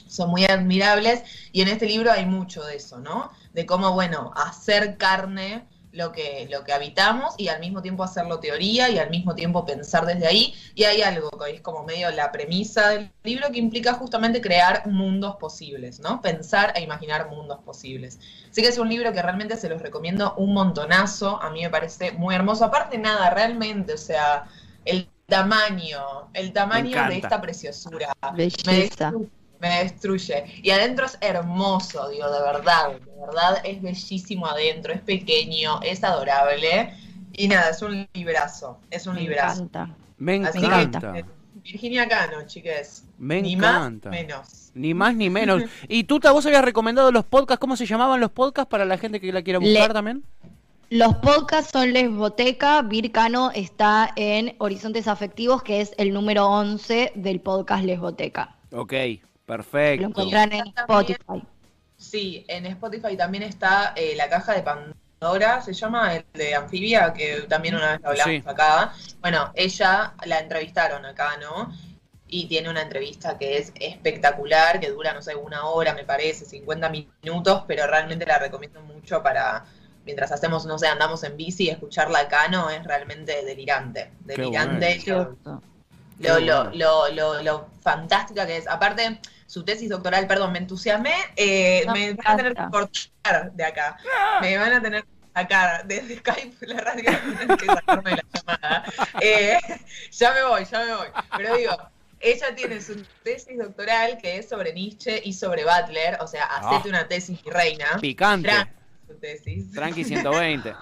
son 0.07 0.29
muy 0.29 0.45
admirables. 0.45 1.23
Y 1.51 1.61
en 1.61 1.67
este 1.67 1.85
libro 1.85 2.11
hay 2.11 2.25
mucho 2.25 2.63
de 2.63 2.77
eso, 2.77 2.99
¿no? 2.99 3.31
De 3.53 3.65
cómo, 3.65 3.91
bueno, 3.93 4.31
hacer 4.35 4.97
carne 4.97 5.65
lo 5.97 6.11
que, 6.11 6.47
lo 6.49 6.63
que 6.63 6.71
habitamos 6.71 7.33
y 7.37 7.47
al 7.49 7.59
mismo 7.59 7.81
tiempo 7.81 8.03
hacerlo 8.03 8.39
teoría 8.39 8.89
y 8.89 8.99
al 8.99 9.09
mismo 9.09 9.35
tiempo 9.35 9.65
pensar 9.65 10.05
desde 10.05 10.27
ahí. 10.27 10.53
Y 10.75 10.83
hay 10.83 11.01
algo 11.01 11.29
que 11.31 11.55
es 11.55 11.61
como 11.61 11.83
medio 11.83 12.09
la 12.11 12.31
premisa 12.31 12.89
del 12.89 13.11
libro 13.23 13.51
que 13.51 13.57
implica 13.57 13.93
justamente 13.93 14.39
crear 14.39 14.87
mundos 14.87 15.35
posibles, 15.37 15.99
¿no? 15.99 16.21
Pensar 16.21 16.71
e 16.75 16.81
imaginar 16.81 17.29
mundos 17.29 17.59
posibles. 17.65 18.19
Así 18.49 18.61
que 18.61 18.67
es 18.67 18.77
un 18.77 18.89
libro 18.89 19.11
que 19.11 19.21
realmente 19.21 19.57
se 19.57 19.67
los 19.67 19.81
recomiendo 19.81 20.35
un 20.37 20.53
montonazo. 20.53 21.41
A 21.41 21.49
mí 21.49 21.63
me 21.63 21.69
parece 21.69 22.11
muy 22.11 22.35
hermoso. 22.35 22.65
Aparte, 22.65 22.97
nada, 22.97 23.29
realmente, 23.31 23.93
o 23.93 23.97
sea, 23.97 24.45
el 24.85 25.09
tamaño, 25.25 26.29
el 26.33 26.53
tamaño 26.53 27.07
de 27.07 27.17
esta 27.17 27.41
preciosura. 27.41 28.13
Belleza 28.33 29.11
me 29.11 29.27
destruye. 29.59 30.45
Y 30.61 30.69
adentro 30.69 31.05
es 31.05 31.17
hermoso, 31.21 32.09
digo, 32.09 32.29
de 32.29 32.41
verdad, 32.41 32.91
de 32.91 33.21
verdad 33.25 33.61
es 33.63 33.81
bellísimo 33.81 34.47
adentro, 34.47 34.93
es 34.93 35.01
pequeño, 35.01 35.81
es 35.81 36.03
adorable. 36.03 36.93
Y 37.33 37.47
nada, 37.47 37.69
es 37.69 37.81
un 37.81 38.07
librazo, 38.13 38.79
es 38.89 39.07
un 39.07 39.15
me 39.15 39.21
librazo. 39.21 39.63
Encanta. 39.63 39.95
Me 40.17 40.35
encanta. 40.35 41.13
Virginia 41.63 42.07
Cano, 42.07 42.43
chiques. 42.45 43.03
Me 43.17 43.41
ni 43.41 43.53
encanta. 43.53 44.09
Más, 44.09 44.19
menos. 44.19 44.71
Ni 44.73 44.93
más 44.93 45.15
ni 45.15 45.29
menos. 45.29 45.63
y 45.87 46.05
tú, 46.05 46.19
vos 46.19 46.45
habías 46.45 46.63
recomendado 46.63 47.11
los 47.11 47.25
podcasts, 47.25 47.59
¿cómo 47.59 47.75
se 47.75 47.85
llamaban 47.85 48.19
los 48.19 48.31
podcasts 48.31 48.69
para 48.69 48.85
la 48.85 48.97
gente 48.97 49.19
que 49.19 49.31
la 49.31 49.41
quiera 49.41 49.59
buscar 49.59 49.93
también? 49.93 50.23
Los 50.89 51.15
podcasts 51.17 51.71
son 51.73 51.91
Lesboteca, 51.91 52.81
Vircano 52.81 53.51
está 53.53 54.13
en 54.15 54.55
Horizontes 54.59 55.09
Afectivos, 55.09 55.61
que 55.61 55.81
es 55.81 55.93
el 55.97 56.13
número 56.13 56.47
11 56.47 57.11
del 57.15 57.41
podcast 57.41 57.83
Lesboteca. 57.83 58.55
Ok, 58.71 58.93
Perfecto. 59.47 60.03
Lo 60.03 60.09
encuentran 60.09 60.51
en 60.51 60.67
Spotify. 60.67 61.41
Sí, 61.95 62.45
en 62.49 62.65
Spotify 62.65 63.15
también 63.15 63.43
está 63.43 63.93
eh, 63.95 64.13
la 64.15 64.29
caja 64.29 64.53
de 64.53 64.61
Pandora, 64.61 65.61
se 65.61 65.73
llama 65.73 66.15
el 66.15 66.25
de 66.33 66.53
Anfibia, 66.53 67.13
que 67.13 67.43
también 67.47 67.75
una 67.75 67.93
vez 67.93 68.05
hablamos 68.05 68.45
acá. 68.45 68.93
Bueno, 69.21 69.51
ella 69.55 70.13
la 70.25 70.39
entrevistaron 70.39 71.05
acá, 71.05 71.37
¿no? 71.37 71.73
Y 72.27 72.47
tiene 72.47 72.69
una 72.69 72.81
entrevista 72.81 73.37
que 73.37 73.57
es 73.57 73.71
espectacular, 73.79 74.81
que 74.81 74.91
dura, 74.91 75.13
no 75.13 75.21
sé, 75.21 75.33
una 75.33 75.65
hora, 75.65 75.93
me 75.93 76.03
parece, 76.03 76.43
50 76.43 76.89
minutos, 76.89 77.63
pero 77.67 77.87
realmente 77.87 78.25
la 78.25 78.39
recomiendo 78.39 78.81
mucho 78.81 79.23
para, 79.23 79.63
mientras 80.05 80.33
hacemos, 80.33 80.65
no 80.65 80.77
sé, 80.77 80.87
andamos 80.87 81.23
en 81.23 81.37
bici, 81.37 81.69
escucharla 81.69 82.19
acá, 82.19 82.49
¿no? 82.49 82.69
Es 82.69 82.83
realmente 82.83 83.45
delirante. 83.45 84.11
Delirante. 84.19 85.01
Lo, 86.19 86.39
lo, 86.39 86.71
lo, 86.73 87.09
lo, 87.09 87.43
lo, 87.43 87.67
fantástica 87.81 88.45
que 88.45 88.57
es. 88.57 88.67
Aparte, 88.67 89.19
su 89.47 89.63
tesis 89.63 89.89
doctoral, 89.89 90.27
perdón, 90.27 90.51
me 90.51 90.59
entusiasmé, 90.59 91.15
eh, 91.37 91.85
me 91.93 92.13
van 92.13 92.27
a 92.27 92.35
tener 92.35 92.53
que 92.53 92.63
cortar 92.69 93.51
de 93.53 93.63
acá. 93.63 93.97
Me 94.41 94.57
van 94.57 94.73
a 94.73 94.81
tener 94.81 95.03
que 95.03 95.09
sacar 95.33 95.87
desde 95.87 96.17
Skype 96.17 96.67
la 96.67 96.81
radio, 96.81 97.03
que 97.57 97.65
sacarme 97.65 98.11
la 98.11 98.23
llamada. 98.33 98.83
Eh, 99.21 99.57
ya 100.11 100.33
me 100.33 100.43
voy, 100.43 100.65
ya 100.65 100.85
me 100.85 100.95
voy. 100.95 101.07
Pero 101.37 101.55
digo, 101.55 101.77
ella 102.19 102.55
tiene 102.55 102.81
su 102.81 103.01
tesis 103.23 103.57
doctoral 103.57 104.17
que 104.21 104.37
es 104.37 104.49
sobre 104.49 104.73
Nietzsche 104.73 105.21
y 105.23 105.31
sobre 105.31 105.63
Butler, 105.63 106.17
o 106.19 106.27
sea, 106.27 106.43
hacete 106.43 106.89
ah. 106.89 106.89
una 106.89 107.07
tesis, 107.07 107.39
mi 107.45 107.51
reina. 107.51 107.97
Picante. 108.01 108.51
su 109.07 109.15
tesis. 109.15 109.71
Tranqui 109.71 110.03
120. 110.03 110.75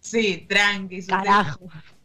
sí, 0.00 0.46
tranqui. 0.48 1.02
Su 1.02 1.08
Carajo. 1.08 1.60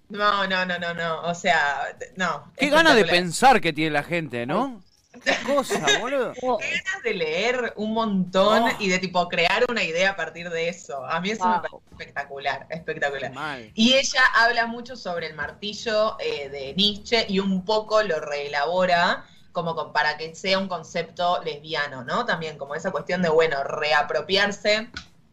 No, 0.09 0.45
no, 0.45 0.65
no, 0.65 0.77
no, 0.77 0.93
no. 0.93 1.21
O 1.21 1.33
sea, 1.33 1.95
no. 2.17 2.51
Qué 2.57 2.69
ganas 2.69 2.97
de 2.97 3.05
pensar 3.05 3.61
que 3.61 3.71
tiene 3.71 3.91
la 3.91 4.03
gente, 4.03 4.45
¿no? 4.45 4.83
Qué 5.23 5.35
cosa, 5.45 5.79
boludo. 5.99 6.33
Qué 6.33 6.81
ganas 6.83 7.03
de 7.03 7.13
leer 7.13 7.73
un 7.75 7.93
montón 7.93 8.63
oh. 8.63 8.69
y 8.79 8.89
de 8.89 8.99
tipo 8.99 9.27
crear 9.27 9.65
una 9.69 9.83
idea 9.83 10.11
a 10.11 10.15
partir 10.15 10.49
de 10.49 10.69
eso. 10.69 11.05
A 11.05 11.19
mí 11.21 11.31
eso 11.31 11.47
me 11.47 11.55
parece 11.59 11.77
espectacular, 11.91 12.67
espectacular. 12.69 13.31
Y 13.75 13.93
ella 13.93 14.23
habla 14.35 14.65
mucho 14.67 14.95
sobre 14.95 15.27
el 15.27 15.35
martillo 15.35 16.17
eh, 16.19 16.49
de 16.49 16.73
Nietzsche 16.75 17.25
y 17.29 17.39
un 17.39 17.63
poco 17.65 18.01
lo 18.03 18.19
reelabora 18.19 19.25
como 19.51 19.91
para 19.91 20.17
que 20.17 20.33
sea 20.33 20.57
un 20.59 20.67
concepto 20.67 21.41
lesbiano, 21.43 22.03
¿no? 22.03 22.25
También 22.25 22.57
como 22.57 22.73
esa 22.73 22.91
cuestión 22.91 23.21
de, 23.21 23.29
bueno, 23.29 23.63
reapropiarse 23.63 24.89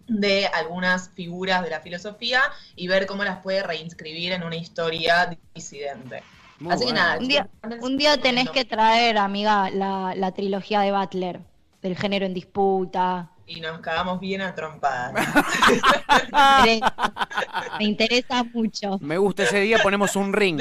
de 0.09 0.47
algunas 0.47 1.11
figuras 1.11 1.63
de 1.63 1.71
la 1.71 1.81
filosofía 1.81 2.43
y 2.75 2.89
ver 2.89 3.07
cómo 3.07 3.25
las 3.25 3.43
puede 3.43 3.63
reinscribir 3.63 4.33
en 4.33 4.43
una 4.43 4.57
historia 4.57 5.39
disidente. 5.55 6.23
Así 6.69 6.87
que 6.87 6.93
nada. 6.93 7.19
Un 7.19 7.29
día, 7.29 7.49
un 7.81 7.97
día 7.97 8.21
tenés 8.21 8.51
que 8.51 8.65
traer, 8.65 9.19
amiga, 9.19 9.71
la, 9.71 10.15
la 10.17 10.33
trilogía 10.33 10.81
de 10.81 10.93
Butler, 10.93 11.41
del 11.83 11.97
género 11.97 12.27
en 12.27 12.35
disputa. 12.35 13.31
Y 13.47 13.61
nos 13.61 13.81
cagamos 13.81 14.21
bien 14.21 14.43
a 14.43 14.55
trompadas. 14.55 15.15
Me 17.79 17.85
interesa 17.85 18.45
mucho. 18.45 18.99
Me 19.01 19.17
gusta 19.17 19.45
ese 19.45 19.61
día, 19.61 19.79
ponemos 19.83 20.17
un 20.17 20.35
ring 20.35 20.61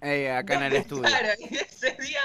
eh, 0.00 0.30
acá 0.30 0.54
en 0.54 0.62
el 0.62 0.76
estudio. 0.76 1.02
Claro, 1.02 1.28
y 1.40 1.54
ese 1.56 1.96
día 2.00 2.20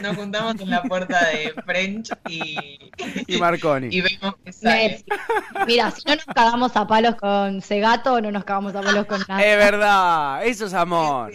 nos 0.00 0.16
juntamos 0.16 0.58
en 0.60 0.70
la 0.70 0.82
puerta 0.82 1.22
de 1.26 1.52
French 1.66 2.10
y, 2.30 2.90
y 3.26 3.36
Marconi. 3.36 3.88
Y 3.90 4.00
vemos 4.00 4.36
que 4.42 4.52
sale. 4.52 5.04
Mira, 5.66 5.90
si 5.90 6.02
no 6.06 6.14
nos 6.14 6.24
cagamos 6.24 6.74
a 6.74 6.86
palos 6.86 7.16
con 7.16 7.60
Segato, 7.60 8.22
no 8.22 8.30
nos 8.30 8.44
cagamos 8.44 8.74
a 8.74 8.80
palos 8.80 9.04
con 9.04 9.22
nada. 9.28 9.44
Es 9.44 9.56
verdad, 9.58 10.46
eso 10.46 10.64
es 10.64 10.72
amor. 10.72 11.30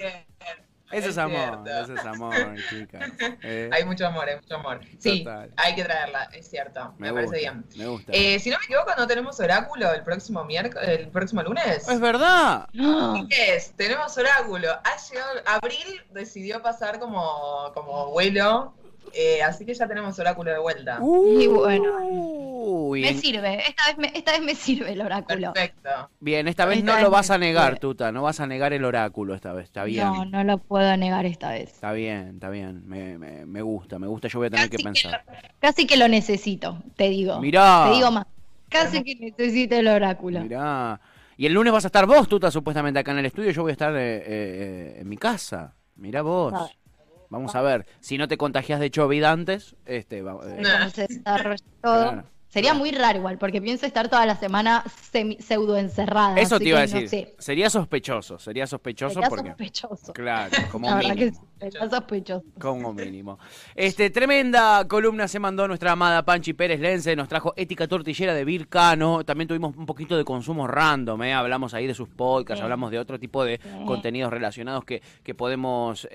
Eso 0.94 1.10
es, 1.10 1.14
Es 1.14 1.18
amor, 1.18 1.68
eso 1.68 1.94
es 1.94 2.06
amor, 2.06 2.56
chicas. 2.70 3.12
Eh, 3.42 3.70
Hay 3.74 3.86
mucho 3.86 4.06
amor, 4.08 4.30
hay 4.30 4.36
mucho 4.36 4.56
amor. 4.56 4.82
Sí, 5.00 5.24
Total. 5.24 5.52
hay 5.58 5.76
que 5.76 5.84
traerla, 5.84 6.24
es 6.34 6.50
cierto. 6.50 6.94
Me, 6.98 7.12
parece 7.12 7.26
gusta, 7.26 7.38
bien. 7.38 7.66
Me 7.76 7.88
gusta. 7.88 8.12
Eh, 8.14 8.40
si 8.40 8.50
no 8.50 8.58
me 8.60 8.66
equivoco, 8.66 8.92
¿no 8.98 9.08
tenemos 9.08 9.40
oráculo 9.40 9.94
el 9.94 10.04
próximo 10.04 10.44
miércoles, 10.46 10.88
el 10.88 11.08
próximo 11.10 11.44
lunes? 11.44 11.88
es 11.88 12.00
verdad. 12.00 12.68
No. 12.74 13.28
Es, 13.30 13.74
tenemos 13.74 14.18
oráculo. 14.18 14.70
Ha 14.72 14.98
llegado, 15.10 15.32
abril 15.46 16.02
decidió 16.12 16.62
pasar 16.62 17.00
como, 17.00 17.72
como 17.74 18.12
vuelo, 18.12 18.74
eh, 19.14 19.42
así 19.44 19.66
que 19.66 19.74
ya 19.74 19.88
tenemos 19.88 20.18
oráculo 20.20 20.52
de 20.52 20.60
vuelta. 20.60 21.00
Y 21.02 21.48
bueno. 21.48 21.92
Uy, 22.66 23.02
Me 23.02 23.14
sirve, 23.16 23.62
esta 23.68 23.84
vez 23.88 23.98
me, 23.98 24.18
esta 24.18 24.32
vez 24.32 24.42
me 24.42 24.56
sirve 24.56 24.94
el 24.94 25.02
oráculo. 25.02 25.52
Perfecto. 25.54 25.90
bien, 26.20 26.48
esta 26.48 26.66
vez 26.66 26.80
Esta 26.80 26.92
no 26.92 26.96
vez 26.96 27.04
lo 27.04 27.12
vas 27.12 27.30
a 27.30 27.38
negar, 27.38 27.66
sirve. 27.74 27.80
Tuta, 27.80 28.12
no 28.12 28.24
vas 28.24 28.40
a 28.40 28.48
negar 28.48 28.72
el 28.74 28.86
oráculo 28.86 29.36
esta 29.36 29.52
vez, 29.54 29.66
está 29.66 29.84
bien. 29.84 30.06
No, 30.06 30.26
no 30.26 30.44
lo 30.44 30.58
puedo 30.60 30.96
negar 30.98 31.26
esta 31.26 31.52
vez. 31.52 31.72
Está 31.74 31.92
bien, 31.92 32.30
está 32.36 32.50
bien, 32.50 32.88
me, 32.88 33.18
me- 33.18 33.46
me 33.46 33.62
gusta, 33.62 34.00
me 34.00 34.08
gusta, 34.08 34.28
yo 34.30 34.40
voy 34.40 34.48
a 34.48 34.52
tener 34.52 34.70
que 34.70 34.78
Casi 34.78 34.84
que, 34.84 35.10
pensar. 35.10 35.24
lo, 35.28 35.34
casi 35.60 35.86
que 35.88 35.98
lo 35.98 36.08
necesito, 36.08 36.78
te 36.96 37.10
digo. 37.10 37.40
Mirá. 37.42 37.88
Te 37.90 37.96
digo 37.96 38.12
más. 38.12 38.26
Casi 38.70 39.04
que 39.04 39.16
necesito 39.16 39.76
el 39.76 39.88
oráculo. 39.88 40.40
Mirá. 40.42 41.00
Y 41.36 41.46
el 41.48 41.54
lunes 41.54 41.74
vas 41.74 41.84
a 41.84 41.88
estar 41.88 42.06
vos, 42.06 42.28
Tuta, 42.28 42.50
supuestamente 42.52 43.00
acá 43.00 43.12
en 43.12 43.18
el 43.20 43.26
estudio. 43.26 43.52
Yo 43.52 43.64
voy 43.64 43.72
a 43.72 43.74
estar 43.74 43.94
eh, 43.96 44.18
eh, 44.18 44.24
eh, 44.28 44.98
en 45.02 45.10
mi 45.10 45.18
casa. 45.18 45.74
Mirá 45.96 46.22
vos. 46.22 46.54
Vamos 47.34 47.56
a 47.56 47.62
ver. 47.62 47.86
Si 48.00 48.18
no 48.18 48.28
te 48.28 48.38
contagias 48.38 48.80
de 48.80 48.92
COVID 48.92 49.24
antes, 49.24 49.76
este, 49.86 50.22
va- 50.22 50.40
eh, 50.46 50.62
No. 50.62 50.70
Cómo 50.80 50.90
se 50.92 51.08
desarrolla 51.08 51.64
todo. 51.82 52.02
Claro, 52.12 52.24
Sería 52.54 52.74
muy 52.76 52.92
raro 52.92 53.18
igual, 53.20 53.38
porque 53.40 53.62
pienso 53.62 53.86
estar 53.88 54.10
toda 54.10 54.26
la 54.28 54.36
semana 54.36 54.84
semi- 55.12 55.40
pseudo 55.42 55.76
encerrada. 55.78 56.40
Eso 56.40 56.60
te 56.60 56.70
iba 56.70 56.82
a 56.82 56.86
que 56.86 56.94
no 56.94 57.00
decir. 57.02 57.10
sé. 57.28 57.36
Sería 57.40 57.70
sospechoso, 57.70 58.38
sería 58.38 58.68
sospechoso 58.68 59.16
Sería 59.16 59.30
porque. 59.30 59.50
sospechoso. 59.50 60.14
Claro, 60.14 60.52
como 60.72 60.88
La 60.90 61.00
que 61.00 61.08
mínimo. 61.16 61.48
sería 61.60 61.90
sospechoso. 61.90 62.44
Como 62.60 62.94
mínimo. 62.94 63.40
Este, 63.76 64.10
tremenda 64.12 64.88
columna 64.88 65.28
se 65.28 65.40
mandó 65.40 65.68
nuestra 65.68 65.94
amada 65.94 66.24
Panchi 66.24 66.54
Pérez 66.54 66.80
Lense, 66.80 67.16
nos 67.16 67.28
trajo 67.28 67.54
ética 67.56 67.88
tortillera 67.88 68.34
de 68.36 68.46
Vircano, 68.46 69.24
también 69.26 69.48
tuvimos 69.48 69.76
un 69.76 69.86
poquito 69.88 70.16
de 70.16 70.24
consumo 70.24 70.68
random, 70.68 71.24
¿eh? 71.24 71.34
hablamos 71.34 71.74
ahí 71.74 71.88
de 71.88 71.96
sus 71.96 72.10
podcasts, 72.10 72.60
Sí. 72.60 72.64
hablamos 72.64 72.92
de 72.92 73.00
otro 73.00 73.20
tipo 73.20 73.44
de 73.44 73.60
Sí. 73.64 73.70
contenidos 73.86 74.32
relacionados 74.32 74.86
que, 74.86 75.02
que 75.24 75.34
podemos 75.34 76.06
eh, 76.06 76.10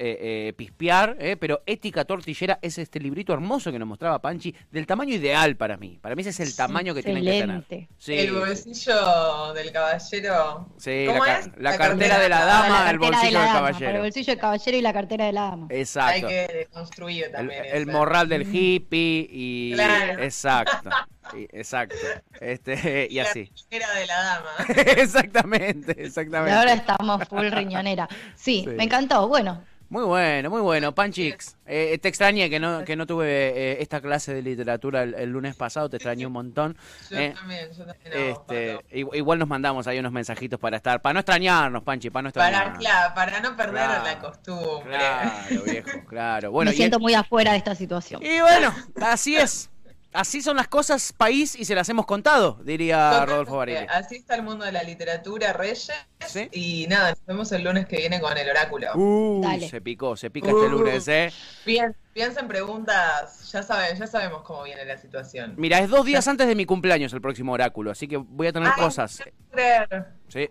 eh, 0.49 0.53
pispear, 0.57 1.17
pero 1.41 1.63
ética 1.67 2.05
tortillera 2.05 2.59
es 2.63 2.79
este 2.79 3.01
librito 3.01 3.33
hermoso 3.33 3.73
que 3.73 3.79
nos 3.79 3.89
mostraba 3.89 4.21
Panchi, 4.21 4.55
del 4.71 4.87
tamaño 4.87 5.15
ideal 5.15 5.57
para 5.57 5.77
mí. 5.77 5.99
Para 6.01 6.15
mí 6.15 6.23
ese 6.29 6.43
es 6.43 6.51
el 6.51 6.57
tamaño 6.57 6.95
que 6.95 7.03
tienen 7.03 7.25
que 7.25 7.41
tener. 7.41 7.89
Sí, 7.99 8.15
el 8.19 8.33
bolsillo 8.33 9.53
del 9.55 9.73
caballero. 9.73 10.69
sí, 10.79 11.05
¿Cómo 11.07 11.25
la, 11.25 11.39
es? 11.39 11.51
la 11.57 11.77
cartera 11.77 12.19
de 12.19 12.29
la 12.29 12.45
dama, 12.45 12.85
La 12.85 12.91
el 12.91 12.99
de 12.99 13.07
bolsillo 13.07 13.23
la 13.33 13.39
del 13.41 13.49
dama, 13.49 13.53
caballero. 13.55 13.91
el 13.97 13.99
bolsillo 14.03 14.33
del 14.33 14.39
caballero 14.41 14.77
y 14.77 14.83
la 14.83 14.93
cartera 14.93 15.25
de 15.27 15.33
la 15.33 15.41
dama. 15.43 15.67
Exacto. 15.71 16.27
Hay 16.29 16.33
que 16.37 16.69
construir 16.73 17.25
El, 17.25 17.33
también. 17.33 17.65
el 17.73 17.87
morral 17.87 18.29
del 18.29 18.43
hippie 18.55 19.29
y 19.31 19.73
Claro. 19.75 20.23
exacto 20.23 20.91
y- 21.37 21.49
exacto 21.53 21.95
este 22.41 23.07
y 23.11 23.19
así 23.19 23.51
Era 23.71 23.93
de 23.95 24.07
la 24.07 24.23
dama. 24.23 24.51
exactamente 24.97 25.93
Y 25.93 26.01
ahora 26.01 26.07
exactamente 26.07 26.73
estamos 26.75 27.29
full 27.29 27.51
riñonera. 27.51 28.09
Sí, 28.35 28.65
Sí. 28.65 28.75
me 28.77 28.85
encantó. 28.85 29.29
Bueno, 29.29 29.63
muy 29.91 30.05
bueno 30.05 30.51
muy 30.51 30.61
bueno 30.61 30.95
Panchix 30.95 31.57
eh, 31.67 31.99
te 32.01 32.09
extrañé 32.09 32.51
que 32.51 32.61
no 32.61 32.85
que 32.85 32.95
no 32.97 33.07
tuve 33.07 33.27
eh, 33.27 33.77
esta 33.83 34.01
clase 34.01 34.35
de 34.35 34.43
literatura 34.43 35.03
el, 35.03 35.15
el 35.15 35.31
lunes 35.31 35.57
pasado 35.57 35.89
te 35.89 35.97
extrañé 35.97 36.27
un 36.27 36.33
montón 36.33 36.77
Yo 37.11 37.17
Eh, 37.19 37.35
también, 37.35 37.69
yo 37.73 37.85
también. 37.87 38.13
a 38.15 38.29
vos, 38.35 38.39
este 38.51 38.85
igual 38.93 39.39
nos 39.39 39.49
mandamos 39.49 39.87
ahí 39.87 39.99
unos 39.99 40.13
mensajitos 40.13 40.61
para 40.61 40.77
estar 40.77 41.01
para 41.01 41.15
no 41.15 41.21
extrañarnos 41.21 41.83
Panchi 41.83 42.11
para 42.11 42.23
no 42.25 42.33
Para, 42.33 42.49
extrañarnos 42.49 42.79
claro, 42.79 43.15
para 43.15 43.41
no 43.41 43.57
perder 43.57 43.75
Claro. 43.75 44.05
la 44.05 44.19
costumbre. 44.19 44.97
claro 44.99 45.63
viejo 45.65 46.05
claro 46.07 46.51
bueno 46.53 46.71
me 46.71 46.75
y- 46.75 46.77
siento 46.79 46.99
muy 47.01 47.15
afuera 47.15 47.53
de 47.53 47.59
esta 47.59 47.75
situación. 47.75 48.23
Y 48.23 48.41
bueno, 48.41 48.75
así 49.01 49.37
es. 49.37 49.71
Así 50.13 50.41
son 50.41 50.57
las 50.57 50.69
cosas, 50.69 51.13
país, 51.13 51.55
y 51.55 51.67
se 51.67 51.75
las 51.75 51.87
hemos 51.91 52.07
contado, 52.07 52.59
diría 52.65 52.97
Totalmente. 52.97 53.31
Rodolfo 53.31 53.57
Barili. 53.59 53.87
Así 53.91 54.17
está 54.17 54.37
el 54.37 54.43
mundo 54.43 54.65
de 54.65 54.73
la 54.73 54.83
literatura, 54.83 55.53
Reyes. 55.53 55.91
¿Sí? 56.27 56.49
Y 56.53 56.87
nada, 56.89 57.11
nos 57.11 57.27
vemos 57.27 57.53
el 57.53 57.63
lunes 57.63 57.87
que 57.87 57.99
viene 57.99 58.19
con 58.21 58.37
el 58.37 58.49
oráculo. 58.49 58.89
Uy, 58.95 59.43
Dale. 59.47 59.69
se 59.69 59.81
picó, 59.83 60.17
se 60.17 60.31
pica 60.31 60.49
este 60.49 60.61
Uh. 60.67 60.69
lunes, 60.71 61.07
¿eh? 61.09 61.31
Bien, 61.67 61.95
piensen 62.15 62.49
preguntas, 62.49 63.51
ya 63.53 63.63
saben, 63.63 63.97
ya 63.99 64.07
sabemos 64.07 64.43
cómo 64.43 64.63
viene 64.63 64.85
la 64.87 64.97
situación. 64.97 65.53
Mira, 65.59 65.79
es 65.81 65.91
dos 65.91 66.07
días 66.07 66.27
antes 66.27 66.47
de 66.49 66.55
mi 66.55 66.65
cumpleaños 66.65 67.13
el 67.13 67.21
próximo 67.21 67.53
oráculo, 67.53 67.91
así 67.91 68.09
que 68.09 68.17
voy 68.17 68.47
a 68.47 68.53
tener 68.53 68.73
Ay, 68.75 68.83
cosas. 68.83 69.23
no. 69.53 70.05
Sí, 70.29 70.49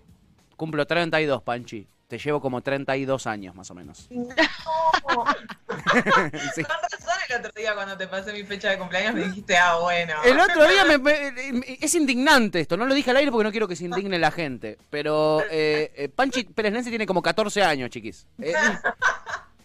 cumplo 0.56 0.86
32, 0.86 1.42
Panchi. 1.42 1.88
Te 2.08 2.18
llevo 2.20 2.40
como 2.40 2.62
32 2.62 3.28
años, 3.28 3.54
más 3.56 3.70
o 3.72 3.76
menos. 3.76 4.08
No. 5.10 5.26
Sí. 6.56 6.64
El 7.29 7.39
otro 7.39 7.51
día 7.55 7.74
cuando 7.75 7.98
te 7.98 8.07
pasé 8.07 8.34
mi 8.34 8.43
fecha 8.43 8.69
de 8.69 8.77
cumpleaños 8.77 9.13
me 9.15 9.24
dijiste, 9.25 9.57
ah, 9.57 9.75
bueno. 9.77 10.13
El 10.24 10.39
otro 10.39 10.67
día 10.67 10.86
me, 10.86 10.98
me- 10.98 11.31
me- 11.31 11.77
es 11.81 11.93
indignante 11.96 12.60
esto, 12.60 12.77
no 12.77 12.86
lo 12.86 12.93
dije 12.93 13.10
al 13.12 13.17
aire 13.17 13.31
porque 13.31 13.43
no 13.43 13.51
quiero 13.51 13.67
que 13.67 13.75
se 13.75 13.86
indigne 13.86 14.17
la 14.19 14.31
gente, 14.31 14.77
pero 14.89 15.41
eh, 15.50 15.91
eh, 15.96 16.10
Panchi 16.10 16.43
Pérez 16.46 16.74
Lense 16.74 16.89
tiene 16.89 17.05
como 17.05 17.22
14 17.22 17.63
años, 17.63 17.89
chiquis. 17.89 18.25
Eh, 18.41 18.54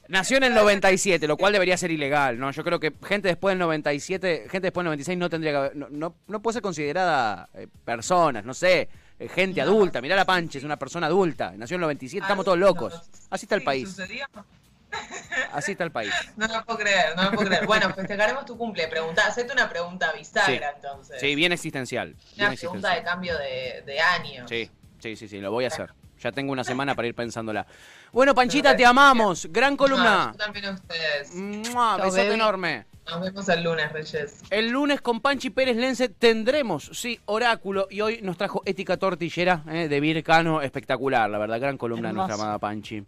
nació 0.08 0.36
en 0.38 0.44
el 0.44 0.54
97, 0.54 1.26
lo 1.26 1.36
cual 1.36 1.52
debería 1.52 1.76
ser 1.76 1.90
ilegal, 1.90 2.38
¿no? 2.38 2.50
Yo 2.50 2.64
creo 2.64 2.78
que 2.80 2.92
gente 3.04 3.28
después 3.28 3.52
del 3.52 3.58
97, 3.60 4.46
gente 4.50 4.66
después 4.66 4.82
del 4.82 4.86
96 4.86 5.18
no 5.18 5.30
tendría 5.30 5.52
que 5.52 5.56
haber- 5.58 5.76
no, 5.76 5.86
no, 5.90 6.14
no 6.26 6.42
puede 6.42 6.54
ser 6.54 6.62
considerada 6.62 7.48
eh, 7.54 7.66
personas, 7.84 8.44
no 8.44 8.52
sé, 8.54 8.88
eh, 9.18 9.28
gente 9.28 9.60
No. 9.60 9.68
adulta. 9.70 10.00
Mirá 10.00 10.16
la 10.16 10.24
Panchi, 10.24 10.58
es 10.58 10.64
una 10.64 10.76
persona 10.78 11.06
adulta, 11.06 11.52
nació 11.56 11.76
en 11.76 11.80
el 11.80 11.82
97, 11.82 12.22
estamos 12.24 12.44
todos 12.44 12.58
locos. 12.58 13.00
Así 13.30 13.46
está 13.46 13.54
el 13.54 13.62
país. 13.62 13.96
Así 15.52 15.72
está 15.72 15.84
el 15.84 15.92
país. 15.92 16.12
No 16.36 16.46
lo 16.46 16.64
puedo 16.64 16.78
creer, 16.78 17.16
no 17.16 17.24
lo 17.24 17.30
puedo 17.32 17.48
creer. 17.48 17.66
Bueno, 17.66 17.92
festejaremos 17.94 18.44
tu 18.44 18.56
cumple. 18.56 18.88
Pregunta, 18.88 19.26
hacete 19.26 19.52
una 19.52 19.68
pregunta 19.68 20.12
bisagra 20.12 20.72
entonces. 20.76 21.20
Sí, 21.20 21.34
bien 21.34 21.52
existencial. 21.52 22.14
Bien 22.36 22.48
Una 22.48 22.56
pregunta 22.56 22.94
existencial. 22.94 22.96
de 22.96 23.02
cambio 23.04 23.38
de, 23.38 23.82
de 23.86 24.00
año. 24.00 24.48
Sí, 24.48 24.70
sí, 24.98 25.16
sí, 25.16 25.28
sí, 25.28 25.40
lo 25.40 25.50
voy 25.50 25.64
a 25.64 25.68
hacer. 25.68 25.92
Ya 26.20 26.30
tengo 26.30 26.52
una 26.52 26.62
semana 26.62 26.94
para 26.94 27.08
ir 27.08 27.14
pensándola. 27.16 27.66
Bueno, 28.12 28.32
Panchita, 28.34 28.76
te 28.76 28.86
amamos. 28.86 29.48
Gran 29.50 29.72
No, 29.72 29.76
columna. 29.76 30.28
yo 30.32 30.38
también 30.38 30.66
a 30.66 30.70
ustedes. 30.70 31.34
¡Mua! 31.34 31.96
Besote 31.96 32.32
enorme. 32.34 32.86
Nos 33.08 33.20
vemos 33.20 33.48
el 33.48 33.64
lunes, 33.64 33.92
Reyes. 33.92 34.38
El 34.50 34.68
lunes 34.70 35.00
con 35.00 35.20
Panchi 35.20 35.50
Pérez 35.50 35.76
Lense 35.76 36.08
tendremos, 36.08 36.88
sí, 36.92 37.18
oráculo. 37.24 37.88
Y 37.90 38.00
hoy 38.02 38.20
nos 38.22 38.36
trajo 38.38 38.62
ética 38.64 38.96
tortillera 38.96 39.64
eh, 39.68 39.88
de 39.88 39.98
Vircano. 40.00 40.62
Espectacular, 40.62 41.28
la 41.28 41.38
verdad. 41.38 41.58
Gran 41.58 41.76
columna 41.76 42.08
de 42.08 42.14
nuestra 42.14 42.36
amada 42.36 42.58
Panchi. 42.60 43.04